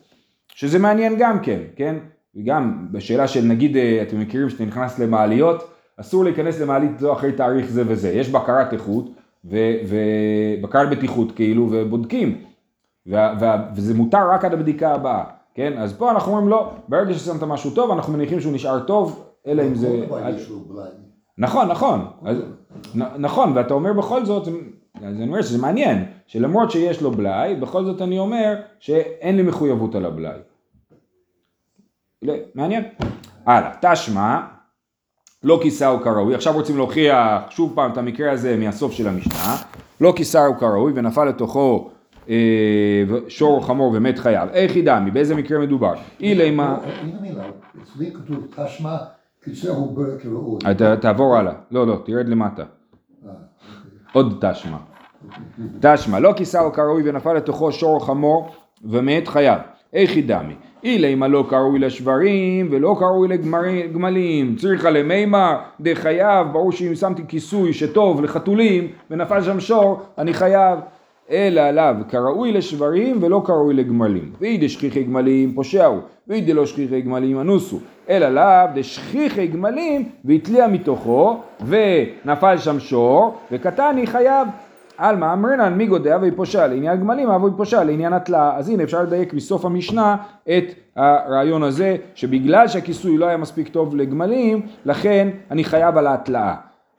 שזה 0.55 0.79
מעניין 0.79 1.15
גם 1.19 1.41
כן, 1.41 1.61
כן? 1.77 1.97
וגם 2.37 2.87
בשאלה 2.91 3.29
של 3.29 3.45
נגיד, 3.45 3.77
אה, 3.77 4.03
אתם 4.03 4.21
מכירים 4.21 4.51
שאתה 4.51 4.65
נכנס 4.65 4.99
למעליות, 4.99 5.71
אסור 5.97 6.25
להיכנס 6.25 6.61
למעלית 6.61 6.99
זו 6.99 7.13
אחרי 7.13 7.33
תאריך 7.33 7.71
זה 7.71 7.83
וזה, 7.87 8.13
יש 8.13 8.29
בקרת 8.29 8.73
איכות 8.73 9.11
ובקרת 9.45 10.91
בטיחות 10.91 11.33
כאילו 11.33 11.69
ובודקים. 11.71 12.39
וה, 13.07 13.35
וה, 13.41 13.67
וזה 13.75 13.95
מותר 13.95 14.31
רק 14.31 14.45
עד 14.45 14.53
הבדיקה 14.53 14.95
הבאה, 14.95 15.25
כן? 15.55 15.79
אז 15.79 15.93
פה 15.93 16.11
אנחנו 16.11 16.33
אומרים 16.33 16.49
לא, 16.49 16.73
ברגע 16.89 17.15
ששמת 17.15 17.43
משהו 17.43 17.71
טוב, 17.71 17.91
אנחנו 17.91 18.13
מניחים 18.13 18.41
שהוא 18.41 18.53
נשאר 18.53 18.81
טוב, 18.81 19.25
אלא 19.47 19.63
אם 19.63 19.75
זה... 19.75 20.07
נכון, 21.39 21.69
נכון, 21.69 22.07
אז, 22.25 22.37
נכון, 23.19 23.53
ואתה 23.55 23.75
אומר 23.75 23.93
בכל 23.93 24.25
זאת, 24.25 24.49
אז 25.03 25.17
אני 25.17 25.27
אומר 25.27 25.43
שזה 25.43 25.63
מעניין, 25.63 26.05
שלמרות 26.27 26.71
שיש 26.71 27.03
לו 27.03 27.11
בלאי, 27.11 27.55
בכל 27.55 27.85
זאת 27.85 28.03
אני 28.03 28.19
אומר 28.19 28.55
שאין 28.79 29.37
לי 29.37 29.43
מחויבות 29.43 29.95
על 29.95 30.05
הבלאי. 30.05 30.39
לא, 32.25 32.35
מעניין. 32.55 32.85
הלאה, 33.47 33.71
תשמע, 33.81 34.41
לא 35.43 35.59
כיסהו 35.63 36.01
כראוי, 36.01 36.35
עכשיו 36.35 36.53
רוצים 36.53 36.77
להוכיח 36.77 37.51
שוב 37.51 37.73
פעם 37.75 37.93
את 37.93 37.99
המקרה 37.99 38.33
הזה 38.33 38.57
מהסוף 38.57 38.93
של 38.93 39.09
המשנה, 39.09 39.57
לא 40.01 40.13
כיסהו 40.17 40.55
כראוי 40.59 40.93
ונפל 40.97 41.25
לתוכו 41.25 41.91
אה, 42.29 43.05
שור 43.29 43.67
חמור 43.67 43.93
ומת 43.95 44.19
חייו, 44.19 44.49
איך 44.53 44.77
ידעמי, 44.77 45.11
באיזה 45.11 45.35
מקרה 45.35 45.59
מדובר? 45.59 45.95
אילי 46.21 46.51
מה... 46.51 46.79
הנה 47.01 47.21
מילה, 47.21 47.45
אצלי 47.83 48.11
כתוב 48.13 48.47
תשמע 48.57 48.97
כיסהו 49.45 49.97
כראוי. 50.23 50.59
אתה 50.71 50.97
תעבור 50.97 51.37
הלאה, 51.37 51.53
לא 51.71 51.87
לא, 51.87 52.03
תרד 52.05 52.29
למטה. 52.29 52.63
אה, 53.27 53.31
עוד 54.13 54.45
תשמע. 54.51 54.79
תשמע, 55.81 56.19
לא 56.19 56.33
כיסהו 56.37 56.73
כראוי 56.73 57.11
ונפל 57.11 57.33
לתוכו 57.33 57.73
שור 57.73 58.07
חמור 58.07 58.55
ומת 58.85 59.29
חייו. 59.29 59.59
איך 59.93 60.17
ידמי? 60.17 60.55
אילי 60.55 60.74
מה 61.17 61.29
לא 61.29 61.45
קרוי 61.49 61.79
לשברים 61.79 62.69
ולא 62.71 62.97
קרוי 62.99 63.29
לגמלים, 63.29 64.57
צריכה 64.57 64.91
למימר 64.91 65.57
דחייב, 65.81 66.47
ברור 66.53 66.73
שאם 66.73 66.95
שמתי 66.95 67.23
כיסוי 67.29 67.73
שטוב 67.73 68.23
לחתולים 68.23 68.89
ונפל 69.11 69.43
שם 69.43 69.61
שור, 69.61 70.01
אני 70.19 70.35
חייב. 70.35 70.79
אלא 71.31 71.61
עליו 71.61 71.97
כראוי 72.09 72.53
לשברים 72.53 73.19
ולא 73.21 73.43
כראוי 73.45 73.75
לגמלים. 73.75 74.33
ואי 74.41 74.59
דשכיחי 74.59 75.03
גמלים 75.03 75.55
פושעו, 75.55 75.99
ואי 76.29 76.41
דלא 76.41 76.67
שכיחי 76.67 77.01
גמלים 77.01 77.41
אנוסו. 77.41 77.79
אלא 78.09 78.29
לאו 78.29 78.67
דשכיחי 78.75 79.47
גמלים 79.47 80.09
והתליע 80.25 80.67
מתוכו 80.67 81.41
ונפל 81.67 82.59
שם 82.59 82.81
שור 82.81 83.35
וקטני 83.53 84.07
חייב. 84.07 84.49
עלמא 84.99 85.33
אמרינן 85.33 85.75
מי 85.75 85.87
גודע 85.87 86.19
ויפושע 86.21 86.67
לעניין 86.67 87.01
גמלים 87.01 87.29
אבו 87.29 87.49
יפושע 87.49 87.85
לעניין 87.85 88.13
התלאה. 88.13 88.57
אז 88.57 88.69
הנה 88.69 88.83
אפשר 88.83 89.03
לדייק 89.03 89.35
מסוף 89.35 89.65
המשנה 89.65 90.17
את 90.49 90.65
הרעיון 90.97 91.63
הזה 91.63 91.97
שבגלל 92.15 92.69
שהכיסוי 92.69 93.19
לא 93.19 93.27
היה 93.27 93.37
מספיק 93.37 93.69
טוב 93.69 93.97
לגמלים 93.97 94.67
לכן 94.85 95.29
אני 95.51 95.65
חייב 95.65 95.99
על 95.99 96.07
ההתלאה. 96.07 96.55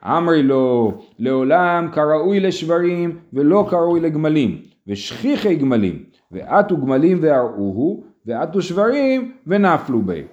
אמרי 0.05 0.43
לו 0.43 0.93
לעולם 1.19 1.87
כראוי 1.91 2.39
לשברים 2.39 3.17
ולא 3.33 3.67
כראוי 3.69 3.99
לגמלים 3.99 4.57
ושכיחי 4.87 5.55
גמלים 5.55 6.03
ואתו 6.31 6.77
גמלים 6.77 7.17
וארעוהו 7.21 8.03
ואתו 8.25 8.61
שוורים 8.61 9.31
ונפלו 9.47 10.01
בהם. 10.01 10.25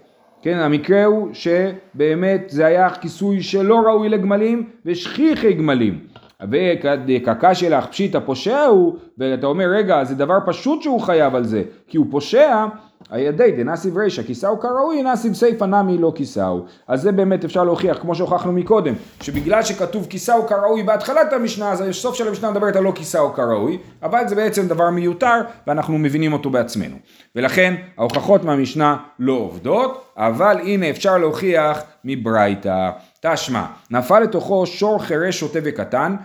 כן, 0.42 0.59
המקרה 0.59 1.05
הוא 1.05 1.29
שבאמת 1.33 2.44
זה 2.48 2.66
היה 2.66 2.90
כיסוי 2.90 3.42
שלא 3.42 3.81
ראוי 3.81 4.09
לגמלים 4.09 4.68
ושכיחי 4.87 5.53
גמלים. 5.53 5.98
וקא 6.51 7.55
קשיא 7.55 7.75
לך 7.75 7.87
פשיטא 7.87 8.18
פושע 8.20 8.64
הוא, 8.64 8.96
ואתה 9.18 9.46
אומר 9.46 9.64
רגע 9.64 10.05
זה 10.05 10.14
דבר 10.14 10.38
פשוט 10.46 10.83
שהוא 10.83 11.00
חייב 11.00 11.35
על 11.35 11.44
זה, 11.44 11.62
כי 11.88 11.96
הוא 11.96 12.07
פושע, 12.11 12.66
איידי 13.11 13.53
דנסיב 13.52 13.96
רישא 13.96 14.22
כיסהו 14.22 14.61
כראוי 14.61 15.02
נסיב 15.02 15.35
סיפא 15.35 15.64
נמי 15.64 15.98
לא 15.98 16.12
כיסהו. 16.14 16.64
אז 16.88 17.02
זה 17.02 17.12
באמת 17.12 17.44
אפשר 17.44 17.64
להוכיח 17.64 17.98
כמו 17.98 18.14
שהוכחנו 18.14 18.52
מקודם, 18.52 18.94
שבגלל 19.20 19.62
שכתוב 19.62 20.07
כיסהו 20.11 20.46
כראוי 20.46 20.83
בהתחלת 20.83 21.33
המשנה, 21.33 21.72
אז 21.72 21.81
הסוף 21.81 22.14
של 22.14 22.28
המשנה 22.28 22.50
מדברת 22.50 22.76
על 22.76 22.83
לא 22.85 22.92
כיסהו 22.94 23.33
כראוי, 23.33 23.78
אבל 24.02 24.28
זה 24.28 24.35
בעצם 24.35 24.68
דבר 24.68 24.90
מיותר 24.90 25.40
ואנחנו 25.66 25.98
מבינים 25.98 26.33
אותו 26.33 26.50
בעצמנו. 26.50 26.96
ולכן 27.37 27.74
ההוכחות 27.98 28.44
מהמשנה 28.44 28.96
לא 29.18 29.33
עובדות, 29.33 30.05
אבל 30.16 30.57
הנה 30.62 30.90
אפשר 30.90 31.18
להוכיח 31.18 31.83
מברייתא. 32.05 32.90
תשמע, 33.20 33.64
נפל 33.90 34.20
לתוכו 34.20 34.66
שור 34.66 35.02
חירש 35.02 35.40
שוטה 35.40 35.59
וקטן, 35.64 36.16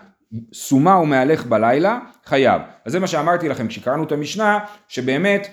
סומה 0.53 0.99
ומהלך 0.99 1.45
בלילה, 1.45 1.99
חייב. 2.25 2.61
אז 2.85 2.91
זה 2.91 2.99
מה 2.99 3.07
שאמרתי 3.07 3.49
לכם 3.49 3.67
כשקראנו 3.67 4.03
את 4.03 4.11
המשנה, 4.11 4.59
שבאמת 4.87 5.47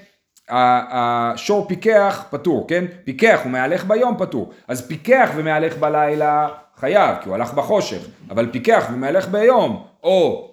השור 0.49 1.69
פיקח 1.69 2.25
פטור, 2.31 2.69
כן? 2.69 2.85
פיקח 3.05 3.41
ומהלך 3.47 3.85
ביום 3.85 4.17
פטור. 4.19 4.53
אז 4.69 4.89
פיקח 4.89 5.31
ומהלך 5.37 5.77
בלילה 5.77 6.49
חייב, 6.77 7.17
כי 7.23 7.29
הוא 7.29 7.35
הלך 7.35 7.55
בחושך, 7.55 8.07
אבל 8.31 8.49
פיקח 8.53 8.87
ומהלך 8.93 9.29
ביום, 9.29 9.87
או 10.03 10.51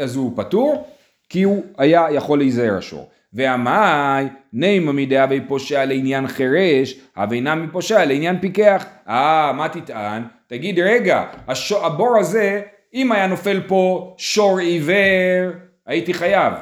אז 0.00 0.16
הוא 0.16 0.32
פטור, 0.36 0.88
כי 1.28 1.42
הוא 1.42 1.64
היה 1.78 2.06
יכול 2.10 2.38
להיזהר 2.38 2.76
השור. 2.78 3.10
והמאי 3.32 4.26
נימה 4.52 4.92
מדאבי 4.92 5.40
פושע 5.48 5.84
לעניין 5.84 6.26
חירש, 6.26 6.94
אבינה 7.16 7.54
מפושע 7.54 8.04
לעניין 8.04 8.40
פיקח. 8.40 8.84
אה, 9.08 9.52
מה 9.52 9.68
תטען? 9.68 10.22
תגיד 10.46 10.78
רגע, 10.78 11.24
הבור 11.70 12.18
הזה, 12.18 12.62
אם 12.94 13.12
היה 13.12 13.26
נופל 13.26 13.60
פה 13.66 14.14
שור 14.18 14.58
עיוור, 14.58 15.52
הייתי 15.86 16.14
חייב. 16.14 16.52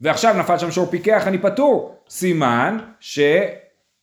ועכשיו 0.00 0.34
נפל 0.38 0.58
שם 0.58 0.70
שור 0.70 0.86
פיקח, 0.86 1.26
אני 1.26 1.38
פטור. 1.38 1.96
סימן 2.08 2.78
שלא 3.00 3.30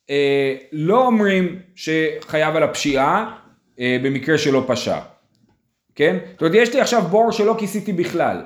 אה, 0.10 1.06
אומרים 1.06 1.60
שחייב 1.75 2.56
על 2.56 2.63
הפשיעה 2.63 3.38
אה, 3.80 3.97
במקרה 4.03 4.38
שלא 4.38 4.63
פשע. 4.67 4.99
כן? 5.95 6.17
זאת 6.32 6.41
אומרת, 6.41 6.56
יש 6.56 6.73
לי 6.73 6.82
עכשיו 6.82 7.01
בור 7.01 7.32
שלא 7.32 7.56
כיסיתי 7.60 7.93
בכלל, 7.93 8.41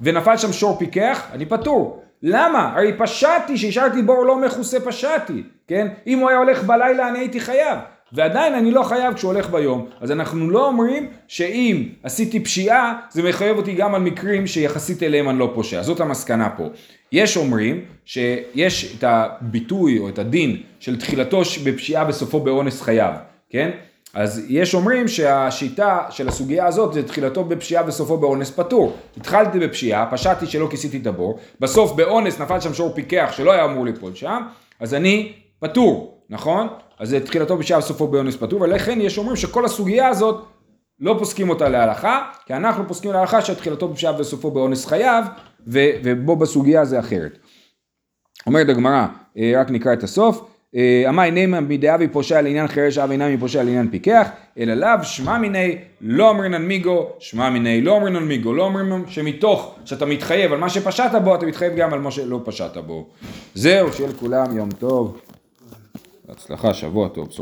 ונפל 0.00 0.36
שם 0.36 0.52
שור 0.52 0.78
פיקח, 0.78 1.28
אני 1.32 1.46
פטור. 1.46 2.02
למה? 2.22 2.72
הרי 2.76 2.92
פשעתי, 2.98 3.56
שהשארתי 3.58 4.02
בור 4.02 4.24
לא 4.26 4.40
מכוסה 4.40 4.80
פשעתי, 4.80 5.42
כן? 5.68 5.88
אם 6.06 6.18
הוא 6.18 6.28
היה 6.28 6.38
הולך 6.38 6.62
בלילה 6.62 7.08
אני 7.08 7.18
הייתי 7.18 7.40
חייב, 7.40 7.78
ועדיין 8.12 8.54
אני 8.54 8.70
לא 8.70 8.82
חייב 8.82 9.14
כשהוא 9.14 9.32
הולך 9.32 9.50
ביום. 9.50 9.86
אז 10.00 10.10
אנחנו 10.10 10.50
לא 10.50 10.66
אומרים 10.66 11.08
שאם 11.28 11.88
עשיתי 12.02 12.40
פשיעה, 12.40 12.94
זה 13.10 13.22
מחייב 13.22 13.56
אותי 13.56 13.74
גם 13.74 13.94
על 13.94 14.02
מקרים 14.02 14.46
שיחסית 14.46 15.02
אליהם 15.02 15.28
אני 15.28 15.38
לא 15.38 15.50
פושע. 15.54 15.82
זאת 15.82 16.00
המסקנה 16.00 16.50
פה. 16.50 16.64
יש 17.12 17.36
אומרים 17.36 17.80
שיש 18.04 18.96
את 18.98 19.04
הביטוי 19.04 19.98
או 19.98 20.08
את 20.08 20.18
הדין 20.18 20.56
של 20.80 20.98
תחילתו 20.98 21.42
בפשיעה 21.64 22.04
בסופו 22.04 22.40
באונס 22.40 22.82
חייב, 22.82 23.14
כן? 23.50 23.70
אז 24.14 24.46
יש 24.48 24.74
אומרים 24.74 25.08
שהשיטה 25.08 25.98
של 26.10 26.28
הסוגיה 26.28 26.66
הזאת 26.66 26.92
זה 26.92 27.02
תחילתו 27.02 27.44
בפשיעה 27.44 27.86
וסופו 27.86 28.16
באונס 28.18 28.50
פטור. 28.50 28.96
התחלתי 29.16 29.58
בפשיעה, 29.58 30.10
פשעתי 30.10 30.46
שלא 30.46 30.66
כיסיתי 30.70 30.96
את 30.96 31.06
הבור, 31.06 31.38
בסוף 31.60 31.92
באונס 31.92 32.40
נפל 32.40 32.60
שם 32.60 32.74
שור 32.74 32.92
פיקח 32.94 33.32
שלא 33.36 33.52
היה 33.52 33.64
אמור 33.64 33.84
ליפול 33.84 34.14
שם, 34.14 34.42
אז 34.80 34.94
אני 34.94 35.32
פטור, 35.60 36.18
נכון? 36.30 36.68
אז 37.02 37.08
זה 37.08 37.20
תחילתו 37.20 37.56
בפשיעה 37.56 37.78
וסופו 37.78 38.08
באונס 38.08 38.36
פטור, 38.36 38.60
ולכן 38.60 39.00
יש 39.00 39.18
אומרים 39.18 39.36
שכל 39.36 39.64
הסוגיה 39.64 40.08
הזאת 40.08 40.44
לא 41.00 41.16
פוסקים 41.18 41.50
אותה 41.50 41.68
להלכה, 41.68 42.22
כי 42.46 42.54
אנחנו 42.54 42.88
פוסקים 42.88 43.12
להלכה 43.12 43.42
שתחילתו 43.42 43.88
בפשיעה 43.88 44.20
וסופו 44.20 44.50
באונס 44.50 44.86
חייב, 44.86 45.24
ובו 45.66 46.36
בסוגיה 46.36 46.84
זה 46.84 46.98
אחרת. 46.98 47.38
אומרת 48.46 48.68
הגמרא, 48.68 49.06
רק 49.56 49.70
נקרא 49.70 49.92
את 49.92 50.02
הסוף, 50.02 50.44
אמי 51.08 51.30
נאמא 51.30 51.60
מדאבי 51.60 52.08
פושע 52.08 52.40
לעניין 52.40 52.68
חירש 52.68 52.98
אבי 52.98 53.16
נמי 53.16 53.38
פושע 53.38 53.62
לעניין 53.62 53.90
פיקח, 53.90 54.28
אלא 54.58 54.74
לאו 54.74 55.02
שמע 55.02 55.38
מיני 55.38 55.78
לא 56.00 56.28
אומרינן 56.28 56.62
מיגו, 56.62 57.10
שמע 57.18 57.50
מיני 57.50 57.80
לא 57.80 57.92
אומרינן 57.92 58.22
מיגו, 58.22 58.52
לא 58.52 58.62
אומרים 58.62 59.04
שמתוך 59.08 59.74
שאתה 59.84 60.06
מתחייב 60.06 60.52
על 60.52 60.58
מה 60.58 60.68
שפשעת 60.68 61.22
בו, 61.24 61.34
אתה 61.34 61.46
מתחייב 61.46 61.76
גם 61.76 61.92
על 61.92 62.00
מה 62.00 62.10
שלא 62.10 62.40
פשעת 62.44 62.76
בו. 62.76 63.06
זהו, 63.54 63.92
שיהיה 63.92 64.10
לכולם 64.10 64.56
יום 64.56 64.68
טוב, 64.70 65.20
בהצלחה, 66.32 66.74
שבוע 66.74 67.08
טוב. 67.08 67.28